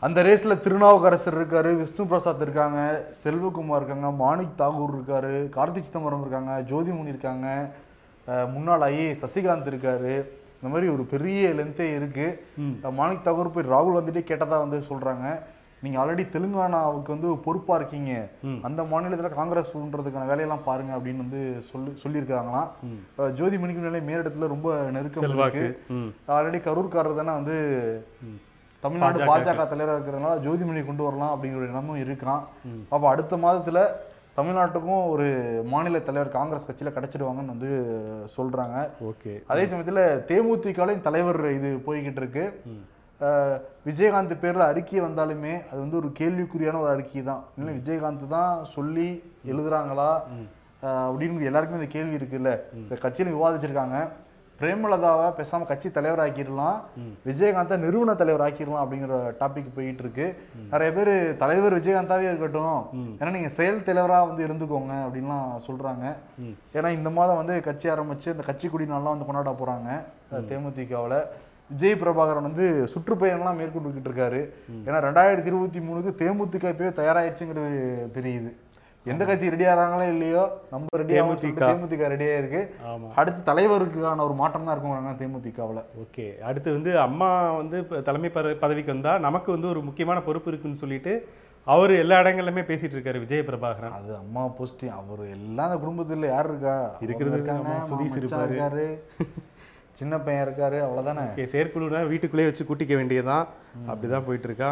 அந்த 0.02 0.18
ரேஸில் 0.28 0.60
திருநாவுக்கரசர் 0.64 1.36
இருக்கார் 1.40 1.68
விஷ்ணு 1.82 2.04
பிரசாத் 2.10 2.42
இருக்காங்க 2.46 2.80
செல்வகுமார் 3.22 3.80
இருக்காங்க 3.80 4.10
மாணிக் 4.22 4.58
தாகூர் 4.60 4.94
இருக்கார் 4.96 5.30
கார்த்திக் 5.56 5.88
சிதம்பரம் 5.88 6.24
இருக்காங்க 6.24 6.52
ஜோதிமுனி 6.70 7.14
இருக்காங்க 7.14 7.46
முன்னாள் 8.54 8.84
ஐஏ 8.90 9.10
சசிகாந்த் 9.22 9.70
இருக்காரு. 9.72 10.14
இந்த 10.58 10.70
மாதிரி 10.72 10.86
ஒரு 10.94 11.04
பெரிய 11.12 11.48
லென்த்தே 11.58 11.86
இருக்கு. 11.98 12.26
மாணிக் 12.98 13.26
தாகூர் 13.26 13.54
போய் 13.54 13.70
ராகுல் 13.74 13.98
வந்துட்டே 13.98 14.22
கேட்டதா 14.30 14.56
வந்து 14.64 14.78
சொல்றாங்க. 14.90 15.26
நீங்க 15.82 15.98
ஆல்ரெடி 16.02 16.24
தெலுங்கானாவுக்கு 16.34 17.14
வந்து 17.14 17.28
பொறுப்பா 17.44 17.74
இருக்கீங்க. 17.80 18.12
அந்த 18.68 18.80
மாநிலத்துல 18.92 19.28
காங்கிரஸ் 19.36 19.70
பண்றதுக்கான 19.76 20.30
வேலையெல்லாம் 20.30 20.64
பாருங்க 20.64 20.92
அப்படின்னு 20.96 21.24
வந்து 21.24 21.42
சொல்லி 21.70 21.90
சொல்லியிருக்காங்களாம். 22.02 22.68
ஜோதி 23.40 23.58
மணிக்கு 23.58 23.86
நிலை 23.86 24.00
மேலிடத்துல 24.08 24.50
ரொம்ப 24.54 24.74
நெருக்கம். 24.96 25.38
இருக்கு. 25.38 25.66
ஆல்ரெடி 26.36 26.60
கரூர்காரர் 26.66 27.20
தானே 27.20 27.32
வந்து 27.38 27.56
தமிழ்நாடு 28.82 29.18
பாஜக. 29.30 29.68
தலைவராக 29.68 29.98
இருக்கிறதுனால 29.98 30.34
ஜோதிமணி 30.46 30.82
கொண்டு 30.90 31.06
வரலாம் 31.06 31.32
அப்படிங்கிற 31.32 31.60
ஒரு 31.60 31.70
எண்ணமும் 31.70 32.02
இருக்கான் 32.04 32.42
அப்ப 32.94 33.04
அடுத்த 33.08 33.36
மாதத்துல 33.44 33.80
தமிழ்நாட்டுக்கும் 34.38 35.04
ஒரு 35.12 35.24
மாநில 35.66 36.00
தலைவர் 36.08 36.36
காங்கிரஸ் 36.36 36.66
கட்சியில 36.68 36.90
கிடைச்சிடுவாங்கன்னு 36.96 37.54
வந்து 37.54 37.70
சொல்றாங்க. 38.36 38.76
ஓகே. 39.08 39.32
அதே 39.52 39.64
சமயத்துல 39.64 40.02
தேமுதிகலையும் 40.28 41.06
தலைவர் 41.06 41.40
இது 41.50 41.70
போய்கிட்டு 41.86 42.22
இருக்கு. 42.22 42.44
விஜயகாந்த் 43.88 44.34
பேர்ல 44.42 44.68
அறிக்கை 44.72 45.00
வந்தாலுமே 45.00 45.54
அது 45.70 45.78
வந்து 45.84 45.96
ஒரு 45.96 46.08
கேள்விக்குறியான 46.18 46.80
ஒரு 46.84 46.90
அறிக்கை 46.90 47.22
தான். 47.22 47.42
இல்லை 47.58 47.72
விஜயகாந்த் 47.78 48.26
தான் 48.36 48.52
சொல்லி 48.74 49.08
எழுதுறாங்களா? 49.52 50.10
அப்படின்னு 50.82 51.48
எல்லாருக்குமே 51.50 51.80
இந்த 51.82 51.92
கேள்வி 51.96 52.16
இருக்குல்ல. 52.18 52.50
இந்த 52.80 52.94
கட்சியில 53.04 53.34
விவாதிச்சிருக்காங்க. 53.36 53.96
பிரேமலதாவை 54.60 55.26
பேசாம 55.38 55.66
கட்சி 55.70 55.88
தலைவர் 55.96 56.22
ஆக்கிடலாம் 56.24 56.78
விஜயகாந்தை 57.28 57.76
நிறுவன 57.84 58.14
தலைவர் 58.20 58.44
ஆக்கிடலாம் 58.46 58.82
அப்படிங்கிற 58.84 59.18
டாபிக் 59.40 59.74
போயிட்டு 59.76 60.02
இருக்கு 60.04 60.26
நிறைய 60.72 60.90
பேர் 60.96 61.12
தலைவர் 61.42 61.76
விஜயகாந்தாவே 61.78 62.26
இருக்கட்டும். 62.30 62.78
ஏன்னா 63.20 63.30
நீங்க 63.36 63.50
செயல் 63.58 63.84
தலைவரா 63.88 64.20
வந்து 64.28 64.46
இருந்துக்கோங்க 64.48 64.94
அப்படின்லாம் 65.06 65.50
சொல்றாங்க. 65.66 66.06
ஏன்னா 66.78 66.90
இந்த 66.98 67.10
மாதம் 67.18 67.40
வந்து 67.40 67.56
கட்சி 67.68 67.88
ஆரம்பிச்சு 67.94 68.32
இந்த 68.34 68.46
கட்சி 68.50 68.68
குடி 68.68 68.84
நாள்லாம் 68.84 69.14
வந்து 69.14 69.28
கொண்டாட 69.28 69.52
போறாங்க 69.60 69.90
தேமுதிகவுல. 70.50 71.16
விஜய் 71.72 71.98
பிரபாகரன் 72.00 72.48
வந்து 72.48 72.66
சுற்றுப்பயணம்லாம் 72.92 73.58
மேற்கொண்டுக்கிட்டு 73.60 74.08
இருக்காரு. 74.10 74.40
ஏன்னா 74.86 74.98
ரெண்டாயிரத்தி 75.06 75.50
இருபத்தி 75.52 75.80
மூணுக்கு 75.88 76.12
தேமுதிக 76.22 76.72
இப்பவே 76.74 76.90
தயாராயிடுச்சுங்கிறது 77.00 77.72
தெரியுது. 78.14 78.50
எந்த 79.04 79.24
கட்சி 79.24 79.50
ரெடி 79.50 79.64
ஆகிறாங்களோ 79.64 80.08
இல்லையோ 80.08 80.42
நம்ம 80.70 80.86
ரெடி 80.96 81.12
தேமுதிக. 81.14 82.08
ரெடியா 82.08 82.38
இருக்கு. 82.38 82.60
அடுத்து 83.14 83.52
தலைவருக்கான 83.52 84.20
ஒரு 84.20 84.34
மாற்றம் 84.34 84.64
தான் 84.64 84.74
இருக்குங்கிறாங்க 84.74 85.12
தேமுதிகவுல. 85.18 85.82
ஓகே. 85.98 86.38
அடுத்து 86.40 86.72
வந்து 86.72 87.00
அம்மா 87.00 87.52
வந்து 87.52 88.02
தலைமை 88.02 88.30
பத- 88.34 88.56
பதவிக்கு 88.56 88.92
வந்தா 88.92 89.18
நமக்கு 89.18 89.52
வந்து 89.52 89.68
ஒரு 89.68 89.82
முக்கியமான 89.82 90.20
பொறுப்பு 90.20 90.50
இருக்குன்னு 90.50 90.76
சொல்லிட்டு 90.76 91.12
அவர் 91.66 91.90
எல்லா 91.94 92.20
இடங்கள்லயுமே 92.20 92.62
பேசிட்டு 92.64 92.94
இருக்காரு 92.94 93.18
விஜய 93.18 93.42
பிரபாகரன் 93.42 93.92
அது 93.92 94.16
அம்மா 94.16 94.44
போஸ்டிங் 94.58 94.92
அவர் 94.94 95.28
எல்லாம் 95.28 95.70
அந்த 95.70 95.78
குடும்பத்துல 95.84 96.26
யார் 96.26 96.44
இருக்கா? 96.44 96.90
இருக்கிறது 97.00 97.34
இருக்காங்க 97.34 97.68
சுதீஷ் 97.88 98.18
இருப்பாரு. 98.18 98.98
சின்ன 99.98 100.14
பையன் 100.24 100.44
இருக்காரு 100.46 100.78
அவ்வளவுதானே? 100.86 101.22
ஓகே 101.34 101.46
செயற்குழுனா 101.52 102.00
வீட்டுக்குள்ளேயே 102.10 102.48
வச்சு 102.48 102.66
கூட்டிக்க 102.66 102.94
வேண்டியதுதான். 102.98 103.46
அப்படிதான் 103.90 104.26
போயிட்டு 104.26 104.48
இருக்கா 104.48 104.68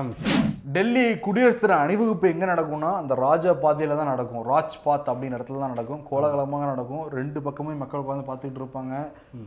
டெல்லி 0.75 1.05
குடியரசு 1.25 1.61
தின 1.63 1.79
அணிவகுப்பு 1.85 2.27
எங்க 2.35 2.45
நடக்கும்னா 2.51 2.91
அந்த 3.01 3.15
ராஜா 3.25 3.51
பாதையில 3.65 3.97
தான் 4.01 4.13
நடக்கும். 4.13 4.45
ராஜ் 4.53 4.77
பாத் 4.85 5.11
அப்படின்ற 5.13 5.39
இடத்துல 5.39 5.63
தான் 5.63 5.75
நடக்கும். 5.75 6.03
கோலாகலமாக 6.11 6.69
நடக்கும். 6.73 7.05
ரெண்டு 7.19 7.41
பக்கமும் 7.47 7.83
மக்கள் 7.83 8.05
உட்காந்து 8.05 8.29
பார்த்துட்டு 8.31 8.61
இருப்பாங்க. 8.63 8.95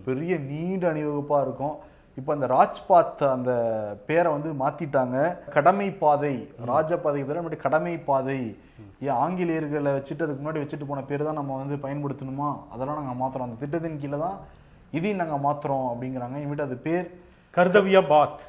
பெரிய 0.07 0.33
நீண்ட 0.49 0.85
அணிவகுப்பா 0.91 1.39
இருக்கும். 1.47 1.75
இப்போ 2.19 2.31
அந்த 2.35 2.47
ராஜ்பாத் 2.55 3.21
அந்த 3.33 3.51
பேரை 4.07 4.29
வந்து 4.35 4.49
மாத்திட்டாங்க. 4.61 5.17
கடமை 5.55 5.89
பாதை. 6.03 6.35
ராஜபாதை 6.71 7.19
பதிலா 7.25 7.41
முன்னாடி 7.43 7.65
கடமை 7.67 7.95
பாதை. 8.09 8.39
ஏன் 9.07 9.19
ஆங்கிலேயர்களை 9.23 9.91
வச்சுட்டு 9.97 10.25
அதுக்கு 10.25 10.41
முன்னாடி 10.43 10.61
வச்சுட்டு 10.63 10.89
போன 10.89 11.03
பேர் 11.09 11.27
தான் 11.27 11.39
நம்ம 11.41 11.57
வந்து 11.63 11.75
பயன்படுத்தணுமா? 11.83 12.49
அதெல்லாம் 12.73 12.99
நாங்க 13.01 13.15
மாத்துறோம் 13.21 13.47
அந்த 13.47 13.59
திட்டத்தின் 13.63 14.01
கீழே 14.01 14.17
தான் 14.25 14.39
இதையும் 14.91 15.21
நாங்க 15.21 15.37
மாத்துறோம் 15.47 15.87
அப்படிங்கிறாங்க. 15.91 16.37
இனிமேட்டு 16.41 16.61
அது 16.61 16.77
பேர் 16.77 17.07
கர்தவியா 17.57 18.07
பாத். 18.07 18.41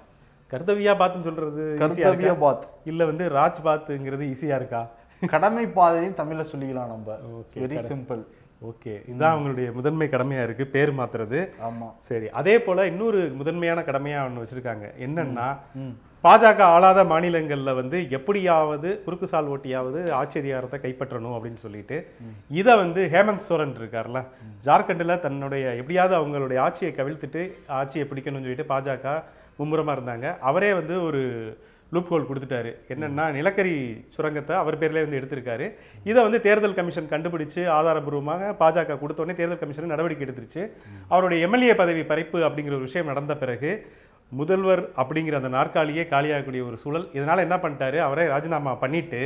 கர்தவியா 0.51 0.93
பாத்னு 1.01 1.27
சொல்றது 1.29 1.63
இருக்கா? 1.75 2.35
பாத். 2.35 2.65
இல்ல 2.85 3.05
வந்து 3.05 3.29
ராஜ் 3.29 3.59
பாத்துங்கிறது 3.65 4.25
ஈஸியா 4.33 4.57
இருக்கா? 4.57 4.83
கடமை 5.27 5.67
பாதையும் 5.67 6.15
தமிழ்ல 6.15 6.45
சொல்லிக்கலாம் 6.53 6.93
நம்ம. 6.93 7.17
Okay, 7.41 7.61
வெரி 7.63 7.79
சிம்பிள் 7.91 8.23
ஓகே 8.63 8.95
இதுதான் 9.09 9.35
அவங்களுடைய 9.35 9.73
முதன்மை 9.73 10.07
கடமையா 10.09 10.43
இருக்கு 10.43 10.67
பேர் 10.67 10.93
மாத்துறது. 10.95 11.39
ஆமா. 11.69 11.89
சரி 11.97 12.31
அதே 12.31 12.55
போல 12.61 12.87
இன்னொரு 12.87 13.21
முதன்மையான 13.35 13.81
கடமையா 13.81 14.25
ஒன்று 14.25 14.43
வச்சிருக்காங்க. 14.43 14.87
என்னன்னா 15.07 15.47
பாஜக 16.25 16.61
ஆளாத 16.73 17.01
மாநிலங்களில் 17.11 17.79
வந்து 17.79 17.99
எப்படியாவது 18.17 18.89
குறுக்கு 19.05 19.27
சால் 19.31 19.49
ஓட்டியாவது 19.55 20.01
ஆட்சி 20.19 20.37
அதிகாரத்தை 20.41 20.79
கைப்பற்றணும் 20.83 21.37
அப்படின்னு 21.37 21.61
சொல்லிட்டு 21.63 21.97
இதை 22.61 22.73
வந்து 22.83 23.03
ஹேமந்த் 23.15 23.47
சோரன் 23.47 23.75
இருக்கார்ல 23.81 24.21
ஜார்க்கண்டில் 24.67 25.23
தன்னுடைய 25.25 25.65
எப்படியாவது 25.81 26.15
அவங்களுடைய 26.19 26.59
ஆட்சியை 26.67 26.93
கவிழ்த்துட்டு 26.99 27.45
ஆட்சியை 27.79 28.05
பிடிக்கணும்னு 28.11 28.47
சொல்லிட்டு 28.47 28.71
பாஜக 28.73 29.15
மும்முரமாக 29.61 29.97
இருந்தாங்க. 29.99 30.27
அவரே 30.51 30.71
வந்து 30.81 30.95
ஒரு 31.07 31.23
லூப் 31.95 32.11
ஹோல் 32.13 32.29
கொடுத்துட்டாரு. 32.29 32.71
என்னென்னா 32.93 33.25
நிலக்கரி 33.37 33.75
சுரங்கத்தை 34.17 34.55
அவர் 34.63 34.79
பேர்லேயே 34.83 35.07
வந்து 35.07 35.19
எடுத்திருக்காரு. 35.21 35.67
இதை 36.11 36.21
வந்து 36.27 36.41
தேர்தல் 36.49 36.77
கமிஷன் 36.79 37.11
கண்டுபிடிச்சு 37.15 37.63
ஆதாரபூர்வமாக 37.79 38.53
பாஜக 38.61 38.99
கொடுத்தோடனே 39.03 39.39
தேர்தல் 39.41 39.63
கமிஷன் 39.63 39.93
நடவடிக்கை 39.95 40.25
எடுத்துருச்சு. 40.27 40.63
அவருடைய 41.13 41.47
எம்எல்ஏ 41.49 41.75
பதவி 41.83 42.05
பறிப்பு 42.13 42.41
அப்படிங்கிற 42.49 42.77
ஒரு 42.81 42.89
விஷயம் 42.91 43.11
நடந்த 43.13 43.37
பிறகு 43.43 43.73
முதல்வர் 44.39 44.83
அப்படிங்கிற 45.03 45.39
அந்த 45.41 45.51
நாற்காலியே 45.57 46.05
காலியாகக்கூடிய 46.13 46.63
ஒரு 46.69 46.77
சூழல். 46.83 47.07
இதனால 47.19 47.45
என்ன 47.47 47.57
பண்ணிட்டாரு? 47.63 47.99
அவரே 48.07 48.27
ராஜினாமா 48.35 48.75
பண்ணிட்டு 48.85 49.23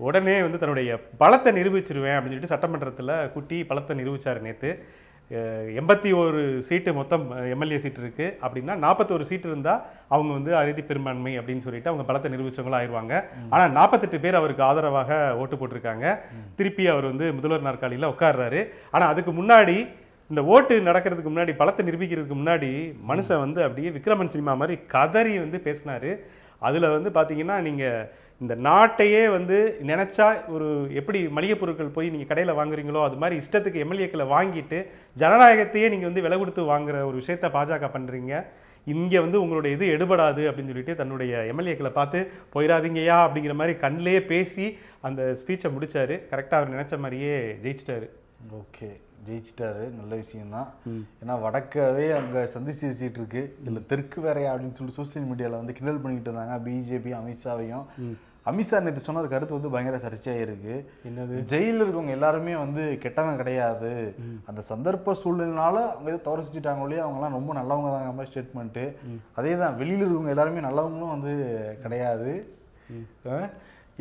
உடனே 0.00 0.36
வந்து 0.46 0.58
தன்னுடைய 0.62 0.90
பலத்தை 1.22 1.50
நிரூபிச்சிருவேன் 1.58 2.16
அப்படின்னு 2.16 2.34
சொல்லிட்டு 2.34 2.54
சட்டமன்றத்தில் 2.54 3.12
குட்டி 3.34 3.58
பலத்தை 3.70 3.94
நிரூபிச்சார் 4.00 4.40
நேற்று 4.46 4.70
எண்பத்தி 5.80 6.10
ஒரு 6.18 6.42
சீட்டு 6.66 6.90
மொத்தம் 6.98 7.24
எம்எல்ஏ 7.54 7.78
சீட் 7.82 7.98
இருக்கு. 8.02 8.26
அப்படின்னா 8.44 8.74
நாற்பத்தோரு 8.84 9.24
சீட்டு 9.30 9.48
இருந்தா 9.50 9.74
அவங்க 10.14 10.30
வந்து 10.38 10.52
அறுதி 10.60 10.82
பெரும்பான்மை 10.90 11.32
அப்படின்னு 11.38 11.64
சொல்லிட்டு 11.66 11.90
அவங்க 11.90 12.04
பலத்தை 12.10 12.28
நிரூபிச்சவங்களா 12.34 12.78
ஆயிடுவாங்க 12.80 13.14
ஆனா 13.54 13.64
நாற்பத்தெட்டு 13.78 14.20
பேர் 14.24 14.38
அவருக்கு 14.40 14.62
ஆதரவாக 14.68 15.10
ஓட்டு 15.40 15.56
போட்டிருக்காங்க. 15.56 16.06
திருப்பி 16.58 16.86
அவர் 16.94 17.10
வந்து 17.10 17.26
முதல்வர் 17.38 17.68
நாற்காலியில 17.68 18.12
உட்கார்றாரு. 18.14 18.62
ஆனா 18.94 19.06
அதுக்கு 19.14 19.34
முன்னாடி 19.40 19.76
இந்த 20.30 20.40
ஓட்டு 20.54 20.74
நடக்கிறதுக்கு 20.88 21.30
முன்னாடி 21.32 21.52
பலத்தை 21.60 21.82
நிரூபிக்கிறதுக்கு 21.88 22.36
முன்னாடி 22.40 22.70
மனுஷன் 23.10 23.44
வந்து 23.44 23.60
அப்படியே 23.66 23.90
விக்ரமன் 23.94 24.32
சினிமா 24.34 24.54
மாதிரி 24.62 24.74
கதறி 24.94 25.34
வந்து 25.44 25.58
பேசினாரு. 25.66 26.10
அதில் 26.68 26.94
வந்து 26.94 27.10
பார்த்தீங்கன்னா 27.16 27.56
நீங்கள் 27.66 28.04
இந்த 28.40 28.54
நாட்டையே 28.66 29.22
வந்து 29.36 29.56
நினச்சா 29.90 30.26
ஒரு 30.54 30.66
எப்படி 31.00 31.20
மளிகை 31.36 31.56
பொருட்கள் 31.60 31.94
போய் 31.96 32.12
நீங்கள் 32.14 32.30
கடையில் 32.30 32.58
வாங்குறீங்களோ 32.58 33.00
அது 33.06 33.16
மாதிரி 33.22 33.40
இஷ்டத்துக்கு 33.42 33.82
எம்எல்ஏக்களை 33.84 34.26
வாங்கிட்டு 34.34 34.78
ஜனநாயகத்தையே 35.22 35.88
நீங்கள் 35.94 36.10
வந்து 36.10 36.24
விலை 36.26 36.38
கொடுத்து 36.38 36.70
வாங்குற 36.72 36.98
ஒரு 37.08 37.16
விஷயத்த 37.22 37.48
பாஜக 37.56 37.90
பண்ணுறீங்க 37.96 38.42
இங்கே 38.86 39.18
வந்து 39.24 39.42
உங்களுடைய 39.44 39.72
இது 39.76 39.86
எடுபடாது 39.96 40.44
அப்படின்னு 40.48 40.72
சொல்லிட்டு 40.72 41.00
தன்னுடைய 41.00 41.42
எம்எல்ஏக்களை 41.52 41.92
பார்த்து 41.98 42.20
போயிடாதீங்கயா 42.54 43.18
அப்படிங்கிற 43.24 43.56
மாதிரி 43.62 43.74
கண்ணிலேயே 43.84 44.22
பேசி 44.32 44.66
அந்த 45.08 45.22
ஸ்பீச்சை 45.40 45.70
முடிச்சாரு. 45.74 46.16
கரெக்டாக 46.30 46.60
அவர் 46.60 46.74
நினச்ச 46.76 46.96
மாதிரியே 47.04 47.36
ஜெயிச்சிட்டாரு. 47.64 48.08
ஓகே. 48.62 48.90
ஜெயிச்சிட்டாரு. 49.26 49.84
நல்ல 49.98 50.12
விஷயம்தான். 50.22 50.68
ஏன்னா 51.22 51.34
வடக்கவே 51.44 52.06
அங்க 52.20 52.46
சந்தி 52.54 52.72
சிரிச்சிட்டு 52.80 53.20
இருக்கு 53.20 53.42
இதுல 53.62 53.82
தெற்கு 53.92 54.20
வேறையா 54.26 54.52
அப்படின்னு 54.52 54.78
சொல்லிட்டு 54.78 55.00
சோசியல் 55.00 55.28
மீடியால 55.32 55.60
வந்து 55.60 55.76
கிண்டல் 55.80 56.02
பண்ணிட்டு 56.04 56.28
இருந்தாங்க. 56.30 56.56
பிஜேபி 56.66 57.12
அமித்ஷாவையும். 57.20 57.86
அமித்ஷா 58.50 58.78
நேற்று 58.84 59.06
சொன்னது 59.06 59.28
கருத்து 59.32 59.56
வந்து 59.56 59.72
பயங்கர 59.72 59.96
சர்ச்சையா 60.04 60.34
இருக்கு 60.44 60.74
என்னது? 61.08 61.34
ஜெயிலில் 61.52 61.82
இருக்கவங்க 61.84 62.12
எல்லாருமே 62.16 62.54
வந்து 62.62 62.82
கெட்டவங்க 63.02 63.40
கிடையாது. 63.40 63.90
அந்த 64.50 64.60
சந்தர்ப்ப 64.70 65.14
சூழ்நிலைனால 65.22 65.76
அவங்க 65.92 66.12
ஏதோ 66.12 66.20
தவறு 66.28 66.46
செஞ்சுட்டாங்க 66.46 66.84
ஒழிய 66.86 67.02
அவங்கலாம் 67.06 67.36
ரொம்ப 67.38 67.54
நல்லவங்க 67.60 67.90
தாங்க 67.94 68.14
மாதிரி 68.18 68.32
ஸ்டேட்மெண்ட்டு 68.32 68.84
அதே 69.40 69.52
தான் 69.62 69.78
வெளியில் 69.80 70.04
இருக்கவங்க 70.04 70.34
எல்லாருமே 70.36 70.66
நல்லவங்களும் 70.68 71.14
வந்து 71.16 71.34
கிடையாது. 71.84 72.32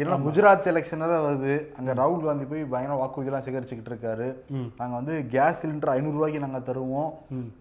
ஏன்னா 0.02 0.18
குஜராத் 0.26 0.68
எலெக்ஷன் 0.72 1.04
தான் 1.04 1.24
வருது. 1.28 1.54
அங்க 1.78 1.92
ராகுல் 2.00 2.26
காந்தி 2.28 2.46
போய் 2.52 2.64
பயங்கர 2.74 2.98
வாக்குறுதியெல்லாம் 3.00 3.46
சேகரிச்சுக்கிட்டு 3.46 3.92
இருக்காரு. 3.92 4.28
நாங்க 4.80 4.94
வந்து 5.00 5.14
கேஸ் 5.34 5.62
சிலிண்டர் 5.62 5.94
ஐநூறு 5.96 6.16
ரூபாய்க்கு 6.18 6.44
நாங்க 6.44 6.62
தருவோம். 6.70 7.10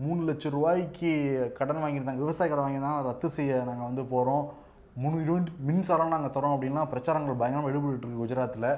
மூணு 0.05 0.21
லட்சம் 0.28 0.55
ரூபாய்க்கு 0.57 1.12
கடன் 1.59 1.83
வாங்கியிருந்தாங்க. 1.85 2.23
விவசாய 2.26 2.49
கடன் 2.50 2.66
வாங்கியிருந்தாங்க. 2.66 3.02
ரத்து 3.09 3.31
செய்ய 3.38 3.62
நாங்க 3.71 3.83
வந்து 3.88 4.05
போறோம். 4.14 4.45
மூணு 5.02 5.16
யூனிட் 5.28 5.50
மின்சாரம் 5.69 6.14
நாங்க 6.14 6.28
தரோம் 6.35 6.55
அப்படின்லாம் 6.57 6.93
பிரச்சாரங்கள் 6.93 7.40
பயங்கரமா 7.40 7.71
ஈடுபட்டு 7.71 8.07
இருக்கு 8.07 8.23
குஜராத்ல 8.23 8.69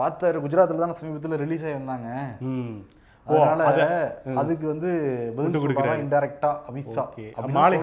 பார்த்தாரு. 0.00 0.36
குஜராத்ல 0.44 0.82
தான் 0.82 1.00
சமீபத்துல 1.00 1.38
ரிலீஸ் 1.44 1.64
ஆகி 1.66 1.76
வந்தாங்க. 1.80 2.10
அதனால 3.28 3.86
அதுக்கு 4.40 4.66
வந்து 4.72 4.90
பதில் 5.36 5.62
சொல்றாங்க 5.64 5.96
இன்டைரக்டா 6.04 6.50
அமித்ஷா. 6.70 7.04
மாலை 7.56 7.78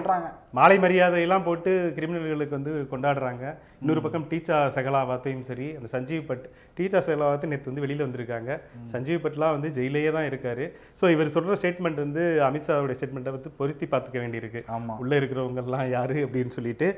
மாலை 0.58 0.76
மரியாதையெல்லாம் 0.84 1.44
போட்டு 1.46 1.70
கிரிமினல்களுக்கு 1.96 2.56
வந்து 2.58 2.72
கொண்டாடுறாங்க. 2.92 3.44
இன்னொரு 3.80 4.00
பக்கம் 4.04 4.26
டீச்சா 4.30 4.58
சகலாவாத்தையும் 4.76 5.44
சரி 5.48 5.66
அந்த 5.78 5.88
சஞ்சீவ் 5.94 6.22
பட் 6.30 6.44
டீச்சா 6.78 7.00
சகலாவாத்து 7.08 7.50
நேற்று 7.52 7.70
வந்து 7.70 7.84
வெளியில 7.84 8.06
வந்திருக்காங்க. 8.06 8.50
சஞ்சீவ் 8.94 9.22
பட்லாம் 9.26 9.54
வந்து 9.56 9.70
ஜெயிலேயே 9.78 10.12
தான் 10.16 10.28
இருக்காரு. 10.30 10.66
ஸோ 11.00 11.10
இவர் 11.14 11.34
சொல்ற 11.36 11.58
ஸ்டேட்மெண்ட் 11.62 12.02
வந்து 12.04 12.24
அமித்ஷாவுடைய 12.48 12.98
ஸ்டேட்மெண்ட்டை 12.98 13.34
வந்து 13.36 13.52
பொருத்தி 13.60 13.88
பார்த்துக்க 13.94 14.18
வேண்டியிருக்கு. 14.24 14.62
ஆமா. 14.76 14.96
உள்ள 15.04 15.14
இருக்கிறவங்க 15.20 15.62
எல்லாம் 15.66 15.88
யாரு 15.96 16.18
அப்படின்னு 16.26 16.56
சொல்லிட்டு. 16.58 16.90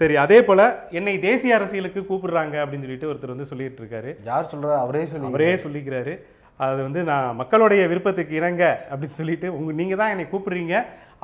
சரி 0.00 0.16
அதே 0.22 0.40
போல 0.48 0.62
என்னை 0.98 1.14
தேசிய 1.28 1.54
அரசியலுக்கு 1.58 2.00
கூப்பிடுறாங்க 2.08 2.56
அப்படின்னு 2.64 2.86
சொல்லிட்டு 2.86 3.10
ஒருத்தர் 3.10 3.34
வந்து 3.34 3.50
சொல்லிட்டு 3.52 3.80
இருக்காரு. 3.82 4.10
யார் 4.30 4.50
சொல்றா? 4.52 4.74
அவரே 4.84 5.04
சொல்லி 5.12 5.28
அவரே 5.30 5.48
சொல்லிக்கிறாரு. 5.64 6.14
அது 6.66 6.80
வந்து 6.82 7.00
நான் 7.02 7.36
மக்களுடைய 7.40 7.82
விருப்பத்துக்கு 7.86 8.34
இணங்க 8.40 8.64
அப்படின்னு 8.90 9.18
சொல்லிட்டு 9.20 9.48
உங்க 9.58 9.72
நீங்கள் 9.80 10.00
தான் 10.00 10.12
என்னை 10.14 10.26
கூப்பிடுறீங்க. 10.30 10.74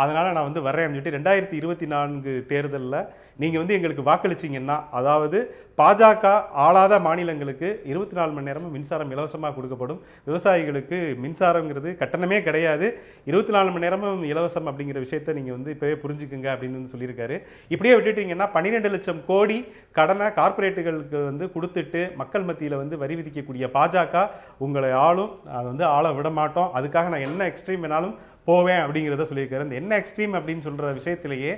அதனால் 0.03 0.35
நான் 0.37 0.49
வந்து 0.49 0.63
வரேன் 0.69 0.85
அப்படின்னு 0.85 1.01
சொல்லிட்டு 1.01 1.17
ரெண்டாயிரத்தி 1.19 1.57
இருபத்தி 1.61 1.87
நான்கு 1.87 2.33
தேர்தலில் 2.53 2.99
நீங்கள் 3.43 3.61
வந்து 3.63 3.77
எங்களுக்கு 3.77 4.03
வாக்களிச்சீங்கன்னா 4.09 4.77
அதாவது 4.99 5.39
பாஜக 5.79 6.25
ஆளாத 6.65 6.95
மாநிலங்களுக்கு 7.07 7.69
இருபத்தி 7.93 8.17
நாலு 8.19 8.33
மணி 8.35 8.49
நேரமும் 8.49 8.75
மின்சாரம் 8.77 9.13
இலவசமாக 9.15 9.53
கொடுக்கப்படும். 9.57 9.99
விவசாயிகளுக்கு 10.29 10.99
மின்சாரங்கிறது 11.23 11.91
கட்டணமே 12.03 12.39
கிடையாது. 12.49 12.87
இருபத்தி 13.31 13.53
நாலு 13.57 13.71
மணி 13.75 13.85
நேரமும் 13.87 14.23
இலவசம் 14.33 14.69
அப்படிங்கிற 14.71 15.01
விஷயத்த 15.07 15.35
நீங்கள் 15.39 15.57
வந்து 15.57 15.73
இப்போவே 15.75 15.97
புரிஞ்சுக்குங்க 16.05 16.49
அப்படின்னு 16.55 16.79
வந்து 16.81 16.95
சொல்லியிருக்காரு. 16.95 17.39
இப்படியே 17.75 17.95
விட்டுட்டீங்கன்னா 17.97 18.49
பன்னிரெண்டு 18.57 18.93
லட்சம் 18.95 19.21
கோடி 19.31 19.59
கடனை 19.99 20.29
கார்ப்பரேட்டுகளுக்கு 20.39 21.19
வந்து 21.31 21.47
கொடுத்துட்டு 21.57 22.03
மக்கள் 22.23 22.47
மத்தியில் 22.51 22.81
வந்து 22.83 22.99
வரி 23.03 23.17
விதிக்கக்கூடிய 23.21 23.67
பாஜக 23.79 24.27
உங்களை 24.67 24.93
ஆளும் 25.07 25.33
அதை 25.57 25.67
வந்து 25.73 25.87
ஆள 25.97 26.13
விட 26.19 26.31
மாட்டோம். 26.41 26.71
அதுக்காக 26.81 27.09
நான் 27.15 27.29
என்ன 27.31 27.49
எக்ஸ்ட்ரீம் 27.53 27.85
வேணாலும் 27.87 28.17
போவேன் 28.49 28.83
அப்படிங்கிறத 28.85 29.25
சொல்லியிருக்காரு. 29.29 29.67
இந்த 29.67 29.77
என்ன 29.83 29.93
எக்ஸ்ட்ரீம் 30.01 30.35
அப்படின்னு 30.39 30.67
சொல்கிற 30.67 30.93
விஷயத்திலேயே 31.01 31.53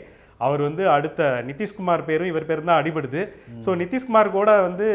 அவர் 0.45 0.63
வந்து 0.69 0.85
அடுத்த 0.97 1.23
நிதிஷ்குமார் 1.49 2.09
பேரும் 2.11 2.31
இவர் 2.33 2.49
பேரும் 2.51 2.71
தான் 2.71 2.81
அடிபடுது. 2.83 3.23
ஸோ 3.65 3.73
நிதிஷ்குமார் 3.83 4.37
கூட 4.39 4.51
வந்து 4.69 4.89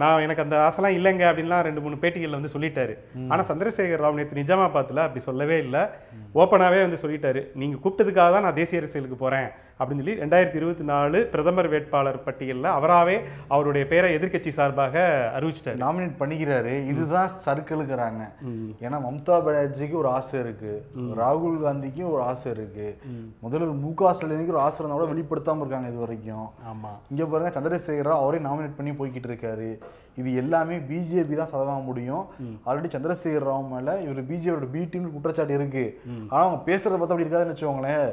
நான் 0.00 0.22
எனக்கு 0.24 0.42
அந்த 0.44 0.56
ஆசைலாம் 0.66 0.94
இல்லைங்க 0.98 1.24
அப்படின்லாம் 1.30 1.64
ரெண்டு 1.66 1.82
மூணு 1.82 1.96
பேட்டிகளில் 2.02 2.36
வந்து 2.38 2.52
சொல்லிட்டாரு. 2.54 2.94
ஆனா 3.32 3.42
சந்திரசேகர் 3.50 4.02
ராவ் 4.04 4.18
நேற்று 4.18 4.40
நிஜாமாபாத்தில் 4.40 5.04
அப்படி 5.04 5.20
சொல்லவே 5.26 5.56
இல்லை. 5.64 5.82
ஓப்பனாகவே 6.42 6.80
வந்து 6.86 7.02
சொல்லிட்டாரு. 7.02 7.42
நீங்க 7.60 7.76
கூப்பிட்டதுக்காக 7.82 8.30
தான் 8.36 8.44
நான் 8.46 8.58
தேசிய 8.60 8.80
அரசியலுக்கு 8.82 9.18
போறேன். 9.24 9.48
அப்படின்னு 9.78 10.02
சொல்லி 10.02 10.16
ரெண்டாயிரத்தி 10.22 10.58
இருபத்தி 10.60 10.84
நாலு 10.90 11.18
பிரதமர் 11.32 11.68
வேட்பாளர் 11.68 12.18
பட்டியலில் 12.26 12.68
அவராவே 12.74 13.16
அவருடைய 13.54 13.84
பேரை 13.92 14.10
எதிர்க்கட்சி 14.16 14.52
சார்பாக 14.58 14.96
அறிவிச்சிட்டாரு. 15.36 15.80
நாமினேட் 15.84 16.20
பண்ணிக்கிறாரு. 16.20 16.74
இதுதான் 16.92 17.30
சர்க்கிளுக்குறாங்க 17.46 18.22
ஏன்னா 18.84 18.98
மம்தா 19.06 19.36
பானர்ஜிக்கு 19.46 19.96
ஒரு 20.02 20.10
ஆசை 20.18 20.36
இருக்கு. 20.40 20.72
ராகுல் 21.22 21.58
காந்திக்கு 21.66 22.04
ஒரு 22.10 22.22
ஆசை 22.30 22.52
இருக்கு. 22.52 22.88
முதல்வர் 23.44 23.82
மு 23.84 23.90
க 23.94 24.12
ஸ்டாலினுக்கு 24.12 24.54
ஒரு 24.56 24.64
ஆசை 24.66 24.78
இருந்தா 24.80 25.00
கூட 25.00 25.10
வெளிப்படுத்தாம 25.12 25.62
இருக்காங்க 25.64 25.88
இது 25.92 26.04
வரைக்கும். 26.04 26.48
ஆமா. 26.72 26.92
இங்க 27.10 27.24
பாருங்க 27.26 27.52
சந்திரசேகர் 27.58 28.18
அவரே 28.20 28.40
நாமினேட் 28.48 28.78
பண்ணி 28.78 28.94
போய்கிட்டு 29.00 29.30
இருக்காரு. 29.32 29.70
இது 30.20 30.30
எல்லாமே 30.40 30.76
பிஜேபி 30.88 31.34
தான் 31.38 31.50
சதவாக 31.52 31.80
முடியும். 31.88 32.24
ஆல்ரெடி 32.66 32.88
சந்திரசேகர் 32.94 33.46
ராவ் 33.48 33.70
மேல 33.72 33.94
இவர் 34.04 34.20
பிஜேபியோட 34.30 34.66
பி 34.74 34.82
டீம் 34.92 35.08
குற்றச்சாட்டு 35.14 35.56
இருக்கு. 35.58 35.84
ஆனா 36.30 36.42
அவங்க 36.44 36.60
பேசுறத 36.68 36.94
பார்த்தா 36.98 37.14
அப்படி 37.14 37.26
இருக்காதுன்னு 37.26 37.54
வச்சுக்கோங்களேன். 37.54 38.06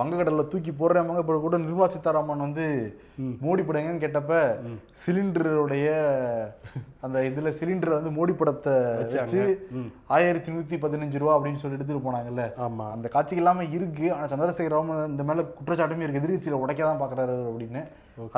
வங்கக்கடல்ல 0.00 0.44
தூக்கி 0.54 0.74
போடுறவங்க 0.80 1.24
இப்ப 1.24 1.38
கூட 1.46 1.58
நிர்மலா 1.64 1.88
சீதாராமன் 1.94 2.44
வந்து 2.46 2.66
மோடி 3.44 3.64
படங்கன்னு 3.68 4.04
கேட்டப்ப 4.04 4.40
சிலிண்டருடைய 5.04 5.88
அந்த 7.06 7.18
இதுல 7.30 7.48
சிலிண்டர் 7.58 7.98
வந்து 7.98 8.10
மோடி 8.18 8.34
படத்தை 8.40 8.74
வச்சு 9.00 9.42
ஆயிரத்தி 10.16 10.50
நூத்தி 10.54 10.76
பதினஞ்சு 10.84 11.20
ரூபா 11.22 11.34
அப்படின்னு 11.36 11.60
சொல்லி 11.62 11.76
எடுத்துட்டு 11.78 12.06
போனாங்கல்ல. 12.06 12.44
ஆமா. 12.66 12.86
அந்த 12.94 13.06
காட்சி 13.14 13.40
எல்லாமே 13.42 13.64
இருக்கு. 13.76 14.06
ஆனா 14.14 14.26
சந்திரசேகர் 14.32 14.76
ராமன் 14.76 15.10
இந்த 15.12 15.24
மேல 15.30 15.44
குற்றச்சாட்டுமே 15.58 16.04
இருக்கு. 16.04 16.22
எதிர்கட்சியில 16.22 16.62
உடைக்க 16.64 16.82
தான் 16.84 17.02
பாக்குறாரு 17.02 17.36
அப்படின்னு. 17.50 17.82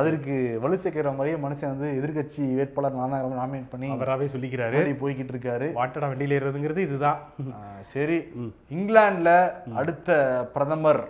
அதற்கு 0.01 0.35
வலு 0.63 0.77
சேர்க்கிற 0.83 1.11
மாதிரியே 1.17 1.39
மனுஷன் 1.45 1.73
வந்து 1.75 1.89
எதிர்கட்சி 1.99 2.43
வேட்பாளர் 2.59 2.97
நான் 2.99 3.15
தான் 3.15 3.39
நாமினேட் 3.41 3.73
பண்ணி 3.73 3.89
அவராவே 3.95 4.27
சொல்லிக்கிறாரு. 4.35 4.81
போய்கிட்டு 5.03 5.33
இருக்காரு. 5.35 5.67
வாட்டடா 5.79 6.09
வண்டியில 6.11 6.37
ஏறுறதுங்கிறது 6.39 6.83
இதுதான். 6.89 7.19
சரி. 7.93 8.19
இங்கிலாந்துல 8.77 9.33
அடுத்த 9.81 10.11
பிரதமர் 10.55 11.03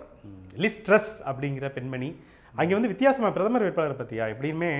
லிஸ்ட்ரஸ் 0.64 1.12
அப்படிங்கிற 1.30 1.68
பெண்மணி. 1.76 2.08
அங்கே 2.54 2.76
வந்து 2.76 2.92
வித்தியாசமா 2.92 3.30
பிரதமர் 3.36 3.64
வேட்பாளரை 3.66 3.96
பற்றியா 3.98 4.26
எப்படியுமே 4.34 4.72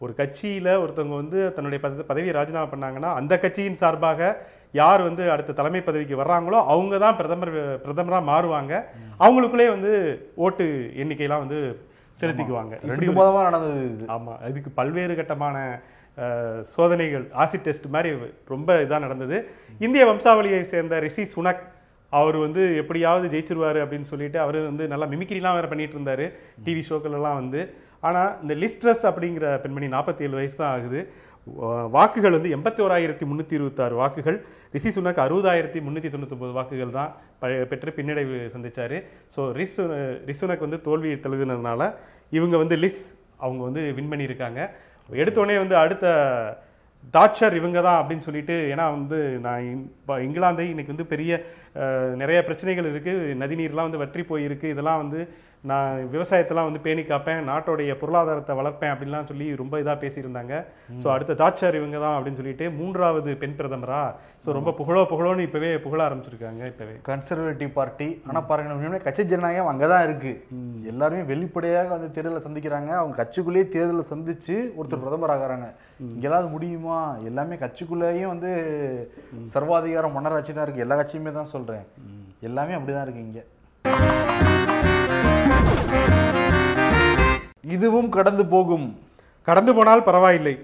ஒரு 0.00 0.12
கட்சியில் 0.20 0.70
ஒருத்தவங்க 0.82 1.16
வந்து 1.22 1.38
தன்னுடைய 1.54 1.78
பத 1.84 2.04
பதவியை 2.10 2.32
ராஜினாமா 2.36 2.68
பண்ணாங்கன்னா 2.72 3.10
அந்த 3.20 3.34
கட்சியின் 3.44 3.80
சார்பாக 3.80 4.28
யார் 4.80 5.02
வந்து 5.06 5.22
அடுத்த 5.34 5.56
தலைமை 5.60 5.80
பதவிக்கு 5.82 6.20
வர்றாங்களோ 6.20 6.58
அவங்க 6.72 6.94
தான் 7.04 7.16
பிரதமர் 7.20 7.52
பிரதமராக 7.84 8.28
மாறுவாங்க. 8.30 8.72
அவங்களுக்குள்ளே 9.24 9.68
வந்து 9.74 9.92
ஓட்டு 10.46 10.66
எண்ணிக்கையெல்லாம் 11.02 11.44
வந்து 11.44 11.60
செலுத்திக்குவாங்க 12.20 12.82
இப்படி 12.82 13.00
ரெண்டு 13.00 13.12
ஒரு- 13.12 13.24
மாதமா 13.24 13.42
நடந்தது 13.42 13.94
இது. 13.94 14.04
ஆமா. 14.04 14.38
அதுக்கு 14.38 14.70
பல்வேறு 14.70 15.14
கட்டமான 15.14 15.80
சோதனைகள் 16.62 17.30
ஆசிட் 17.38 17.60
டெஸ்ட் 17.60 17.84
மாதிரி 17.84 18.16
ரொம்ப 18.46 18.82
இதாக 18.82 18.98
நடந்தது. 18.98 19.48
இந்திய 19.78 20.06
வம்சாவளியை 20.06 20.60
சேர்ந்த 20.60 20.98
ரிஷி 20.98 21.22
சுனக் 21.36 21.58
அவர் 22.10 22.36
வந்து 22.36 22.76
எப்படியாவது 22.76 23.38
ஜெயிச்சிருவாரு 23.38 23.76
அப்படின்னு 23.76 24.00
சொல்லிட்டு 24.00 24.40
அவர் 24.40 24.58
வந்து 24.58 24.88
நல்லா 24.88 25.06
மிமிக்ரிலாம் 25.06 25.54
வேற 25.54 25.68
பண்ணிட்டு 25.68 25.98
இருந்தாரு 25.98 26.32
டிவி 26.64 26.82
ஷோக்கள் 26.88 27.12
எல்லாம் 27.12 27.34
வந்து. 27.34 27.74
ஆனா 28.00 28.36
இந்த 28.42 28.54
லிஸ்ட்ரஸ் 28.54 29.02
அப்படிங்கிற 29.02 29.60
பெண்மணி 29.60 29.86
நாற்பத்தி 29.86 30.20
ஏழு 30.20 30.30
வயசு 30.30 30.56
தான் 30.56 30.80
ஆகுது. 30.80 31.12
வாக்குகள் 31.96 32.36
வந்து 32.36 32.50
எண்பத்தி 32.56 32.80
ஓராயிரத்தி 32.86 33.24
முந்நூற்றி 33.30 33.54
இருபத்தாறு 33.58 33.94
வாக்குகள். 34.02 34.38
ரிஷி 34.74 34.90
சுனக் 34.96 35.20
அறுபதாயிரத்தி 35.24 35.80
முந்நூற்றி 35.86 36.10
தொண்ணூத்தொம்பது 36.14 36.52
வாக்குகள் 36.58 36.96
தான் 36.98 37.10
பெற்று 37.70 37.90
பின்னடைவு 37.98 38.38
சந்தித்தார் 38.54 38.96
ஸோ 39.34 39.40
ரிஸ் 39.60 39.78
ரிசுனக் 40.30 40.64
வந்து 40.66 40.80
தோல்வி 40.88 41.12
தழுவினதுனால 41.24 41.82
இவங்க 42.38 42.56
வந்து 42.62 42.76
லிஸ் 42.84 43.02
அவங்க 43.44 43.62
வந்து 43.68 43.82
வின் 43.98 44.10
பண்ணியிருக்காங்க. 44.12 44.60
எடுத்தோடனே 45.22 45.56
வந்து 45.64 45.76
அடுத்த 45.82 46.06
தாட்சர் 47.16 47.58
இவங்க 47.58 47.78
தான் 47.86 47.98
அப்படின்னு 48.00 48.26
சொல்லிட்டு 48.28 48.54
ஏன்னா 48.72 48.86
வந்து 48.96 49.18
நான் 49.44 49.66
இப்ப 49.72 50.16
இங்கிலாந்து 50.26 50.64
இன்னைக்கு 50.72 50.94
வந்து 50.94 51.12
பெரிய 51.12 51.32
நிறைய 52.22 52.38
பிரச்சனைகள் 52.46 52.88
இருக்கு. 52.90 53.12
நதிநீர்லாம் 53.42 53.88
வந்து 53.88 54.02
வற்றி 54.02 54.22
போயிருக்கு. 54.30 54.66
இதெல்லாம் 54.74 55.02
வந்து 55.02 55.20
நான் 55.70 55.94
விவசாயத்தெல்லாம் 56.12 56.68
வந்து 56.68 56.82
பேணி 56.84 57.02
காப்பேன். 57.02 57.40
நாட்டோடைய 57.50 57.92
பொருளாதாரத்தை 58.00 58.54
வளர்ப்பேன் 58.58 58.92
அப்படின்லாம் 58.92 59.28
சொல்லி 59.30 59.46
ரொம்ப 59.60 59.74
இதாக 59.82 59.96
பேசியிருந்தாங்க. 60.04 60.54
ஸோ 61.02 61.06
அடுத்த 61.14 61.36
தாட்சர் 61.42 61.78
இவங்க 61.80 61.98
தான் 62.04 62.16
அப்படின்னு 62.16 62.40
சொல்லிட்டு 62.40 62.66
மூன்றாவது 62.78 63.32
பெண் 63.42 63.56
பிரதமரா? 63.60 64.02
ஸோ 64.44 64.48
ரொம்ப 64.58 64.72
புகழோ 64.80 65.02
புகழோன்னு 65.12 65.46
இப்பவே 65.48 65.70
புகழ 65.86 66.00
ஆரம்பிச்சிருக்காங்க 66.08 66.62
இப்பவே. 66.72 66.94
Conservative 67.10 67.72
party. 67.78 68.08
ஆனா 68.28 68.42
பாருங்க 68.50 69.02
கட்சி 69.08 69.24
ஜனநாயகம் 69.32 69.72
அங்கதான் 69.72 70.06
இருக்கு. 70.08 70.32
எல்லாருமே 70.92 71.24
வெளிப்படையாக 71.32 71.94
வந்து 71.96 72.10
தேர்தலை 72.16 72.42
சந்திக்கிறாங்க. 72.46 72.92
அவங்க 73.02 73.16
கட்சிக்குள்ளேயே 73.22 73.66
தேர்தலை 73.76 74.04
சந்திச்சு 74.12 74.56
ஒருத்தர் 74.78 75.04
பிரதமர் 75.04 75.34
ஆகுறாங்க 75.36 75.68
இங்கெல்லாம் 76.06 76.52
முடியுமா? 76.54 76.98
எல்லாமே 77.28 77.54
கட்சிக்குள்ளேயும் 77.62 78.32
வந்து 78.32 78.50
சர்வாதிகாரம் 79.54 80.14
மன்னராட்சி 80.16 80.52
தான் 80.52 80.66
இருக்கு. 80.66 80.84
எல்லா 80.84 80.96
கட்சியுமே 81.00 81.32
தான் 81.38 81.52
சொல்றேன். 81.54 81.84
எல்லாமே 82.48 82.74
அப்படிதான் 82.76 83.06
இருக்கு 83.06 83.24
இங்க. 83.26 83.40
இதுவும் 87.76 88.10
கடந்து 88.16 88.46
போகும். 88.54 88.86
கடந்து 89.48 89.74
போனால் 89.78 90.06
பரவாயில்லை. 90.10 90.54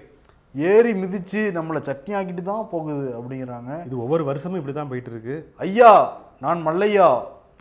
ஏறி 0.55 0.91
மிதிச்சு 1.01 1.43
நம்மளை 1.57 1.79
சட்னி 1.89 2.13
ஆக்கிட்டு 2.19 2.43
தான் 2.51 2.69
போகுது 2.73 3.05
அப்படிங்கிறாங்க. 3.19 3.71
இது 3.87 4.01
ஒவ்வொரு 4.05 4.23
வருஷமும் 4.31 4.59
இப்படி 4.61 4.77
தான் 4.79 4.91
போயிட்டு 4.91 5.11
இருக்கு 5.13 5.37
ஐயா 5.67 5.93
நான் 6.45 6.65
மல்லையா? 6.67 7.11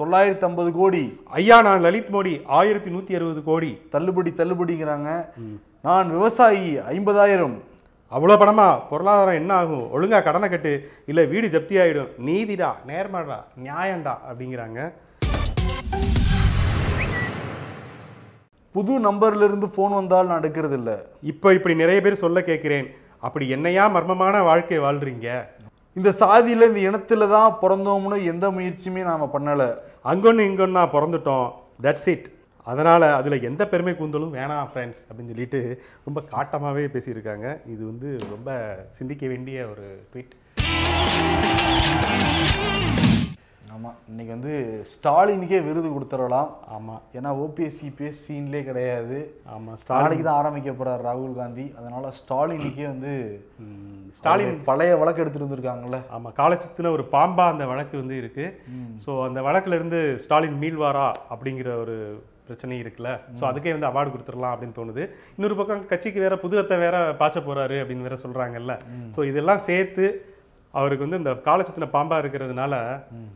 தொள்ளாயிரத்தி 0.00 0.44
ஐம்பது 0.48 0.70
கோடி. 0.80 1.04
ஐயா 1.40 1.56
நான் 1.66 1.84
லலித் 1.86 2.14
மோடி 2.14 2.34
ஆயிரத்தி 2.58 2.90
நூத்தி 2.94 3.14
அறுபது 3.18 3.42
கோடி. 3.42 3.72
தள்ளுபடி 3.94 4.30
தள்ளுபடிங்கிறாங்க. 4.40 5.10
நான் 5.86 6.10
விவசாயி 6.10 6.78
ஐம்பதாயிரம். 6.92 7.54
அவ்வளோ 8.12 8.34
பணமா? 8.40 8.66
பொருளாதாரம் 8.90 9.34
என்ன 9.34 9.54
ஆகும்? 9.54 9.82
ஒழுங்கா 9.94 10.22
கடனை 10.22 10.48
கட்டு. 10.48 10.90
இல்ல 11.06 11.24
வீடு 11.24 11.46
ஜப்தி 11.54 11.74
ஆயிடும். 11.82 12.08
நீதிடா 12.26 12.70
நேர்மடா 12.88 13.38
நியாயம்டா 13.64 14.14
அப்படிங்கிறாங்க. 14.28 14.78
புது 18.72 18.92
நம்பர்ல 19.08 19.48
இருந்து 19.48 19.68
போன் 19.68 19.96
வந்தால் 19.98 20.26
நான் 20.26 20.40
எடுக்கிறது 20.42 20.72
இல்ல 20.72 21.06
இப்போ 21.22 21.52
இப்படி 21.52 21.74
நிறைய 21.74 22.00
பேர் 22.00 22.22
சொல்ல 22.24 22.42
கேட்கிறேன். 22.42 22.88
அப்படி 23.18 23.48
என்னையா 23.48 23.86
மர்மமான 23.96 24.42
வாழ்க்கை 24.50 24.78
வாழ்றீங்க? 24.78 25.28
இந்த 25.94 26.12
சாதியில 26.20 26.68
இந்த 26.70 26.80
இனத்துல 26.90 27.28
தான் 27.36 27.58
பிறந்தோம்னு 27.62 28.24
எந்த 28.24 28.48
முயற்சியுமே 28.50 29.02
நாம 29.10 29.28
பண்ணல. 29.34 29.66
அங்கொன்னு 30.12 30.48
இங்கொன்னா 30.50 30.84
பிறந்துட்டோம். 30.96 31.48
தட்ஸ் 31.82 32.08
இட் 32.14 32.28
அதனால 32.66 33.02
அதுல 33.18 33.38
எந்த 33.48 33.62
பெருமை 33.72 33.94
கூந்தலும் 33.98 34.36
வேணாம் 34.38 34.70
ஃப்ரெண்ட்ஸ் 34.70 35.02
அப்படின்னு 35.08 35.32
சொல்லிட்டு 35.34 35.60
ரொம்ப 36.06 36.20
காட்டமாவே 36.34 36.86
பேசியிருக்காங்க. 36.94 37.46
இது 37.74 37.82
வந்து 37.92 38.10
ரொம்ப 38.34 38.50
சிந்திக்க 38.98 39.26
வேண்டிய 39.34 39.66
ஒரு 39.74 39.86
ட்வீட் 40.12 40.34
ஆமா 43.74 43.90
இன்னைக்கு 44.10 44.32
வந்து 44.34 44.52
ஸ்டாலினுக்கே 44.90 45.58
விருது 45.66 45.88
கொடுத்துடலாம். 45.92 46.50
ஆமா. 46.76 46.96
ஏன்னா 47.18 47.30
ஓபிஎஸ் 47.44 47.78
சிபிஎஸ் 47.78 48.20
சீன்லே 48.26 48.60
கிடையாது. 48.68 49.16
ஆமா 49.54 49.72
ஸ்டாலின் 49.80 50.04
நாளைக்கு 50.04 50.26
தான் 50.26 50.38
ஆரம்பிக்க 50.40 50.72
போறார் 50.80 51.02
ராகுல் 51.06 51.32
காந்தி. 51.40 51.64
அதனால 51.78 52.12
ஸ்டாலினுக்கே 52.18 52.86
வந்து 52.92 53.14
ஸ்டாலின் 54.18 54.60
பழைய 54.68 54.92
வழக்கு 55.00 55.22
எடுத்துட்டு 55.22 55.46
வந்திருக்காங்கல்ல. 55.46 56.00
ஆமா 56.18 56.30
காலை 56.38 56.58
சுத்தின 56.64 56.92
ஒரு 56.98 57.06
பாம்பா 57.16 57.46
அந்த 57.54 57.66
வழக்கு 57.72 57.96
வந்து 58.02 58.16
இருக்கு. 58.22 58.46
ஸோ 59.06 59.10
அந்த 59.28 59.42
வழக்குல 59.48 59.78
இருந்து 59.80 60.02
ஸ்டாலின் 60.26 60.60
மீள்வாரா 60.62 61.08
அப்படிங்கிற 61.34 61.72
ஒரு 61.84 61.96
பிரச்சனை 62.48 62.76
இருக்குல்ல? 62.82 63.10
ஸோ 63.38 63.42
அதுக்கே 63.50 63.74
வந்து 63.76 63.90
அவார்டு 63.90 64.14
கொடுத்துடலாம் 64.14 64.54
அப்படின்னு 64.54 64.78
தோணுது. 64.80 65.02
இன்னொரு 65.36 65.56
பக்கம் 65.62 65.88
கட்சிக்கு 65.94 66.24
வேற 66.26 66.36
புது 66.44 66.60
ரத்தம் 66.60 66.84
வேற 66.86 66.98
பாய்ச்ச 67.22 67.40
போறாரு 67.48 67.78
அப்படின்னு 67.82 68.08
வேற 68.10 68.18
சொல்றாங்கல்ல. 68.26 68.74
ஸோ 69.16 69.20
இதெல்லாம் 69.32 69.66
சேர்த்து 69.70 70.06
அவருக்கு 70.78 71.06
வந்து 71.06 71.18
இந்த 71.20 71.32
காலை 71.46 71.62
சுத்தின 71.66 71.88
பாம்பா 71.96 72.16
இருக்கிறதுனால 72.22 72.74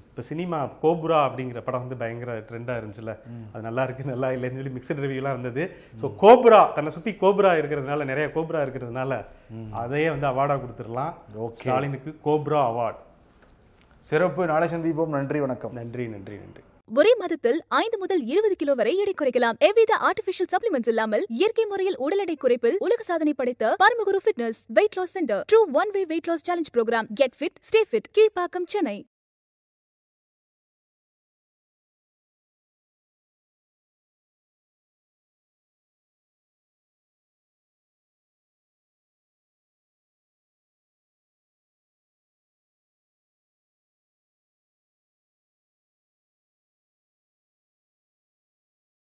இப்போ 0.08 0.22
சினிமா 0.28 0.58
கோபுரா 0.84 1.18
அப்படிங்கிற 1.26 1.58
படம் 1.66 1.84
வந்து 1.84 1.98
பயங்கர 2.00 2.32
ட்ரெண்டா 2.48 2.74
இருந்துச்சுல்ல. 2.78 3.12
அது 3.52 3.62
நல்லா 3.66 3.82
இருக்கு 3.86 4.08
நல்லா 4.12 4.28
இல்லைன்னு 4.36 4.60
சொல்லி 4.60 4.72
மிக்சட் 4.76 5.02
ரிவ்யூலாம் 5.04 5.36
இருந்தது. 5.36 5.64
ஸோ 6.00 6.08
கோபுரா 6.22 6.60
தன்னை 6.78 6.92
சுத்தி 6.96 7.12
கோபுரா 7.22 7.52
இருக்கிறதுனால 7.60 8.06
நிறைய 8.12 8.28
கோபுரா 8.36 8.62
இருக்கிறதுனால 8.66 9.20
அதையே 9.82 10.08
வந்து 10.14 10.28
அவார்டா 10.32 10.56
கொடுத்துடலாம். 10.64 11.12
ஸ்டாலினுக்கு 11.60 12.12
கோப்ரா 12.26 12.62
அவார்ட் 12.72 13.00
சிறப்பு. 14.10 14.42
நாளை 14.54 14.68
சந்திப்போம். 14.74 15.14
நன்றி 15.18 15.40
வணக்கம். 15.46 15.76
நன்றி 15.80 16.06
நன்றி 16.16 16.38
நன்றி. 16.42 16.64
ஒரே 16.96 17.12
மாதத்தில் 17.18 17.58
ஐந்து 17.68 17.98
முதல் 17.98 18.22
இருபது 18.32 18.54
கிலோ 18.56 18.74
வரை 18.74 18.92
எடை 19.02 19.14
குறைக்கலாம். 19.20 19.56
எவ்வித 19.68 19.92
ஆர்டிபிஷியல் 20.08 20.50
சப்ளிமெண்ட்ஸ் 20.52 20.88
இல்லாமல் 20.88 21.24
இயற்கை 21.40 21.64
முறையில் 21.64 21.96
உடல் 21.96 22.18
எடை 22.18 22.36
குறைப்பில் 22.44 22.76
உலக 22.86 23.02
சாதனை 23.02 23.32
படைத்த 23.32 23.74
Paramaguru 23.82 24.20
fitness 24.24 24.60
weight 24.78 24.96
loss 25.00 25.14
centre 25.18 25.44
true 25.52 25.60
one 25.80 25.92
way 25.96 26.04
weight 26.04 26.28
loss 26.30 26.44
challenge 26.48 26.72
programme 26.76 27.08
get 27.14 27.36
fit 27.40 27.58
stay 27.68 27.82
fit 27.90 28.10
Kilpauk 28.18 28.68
Chennai. 28.74 28.96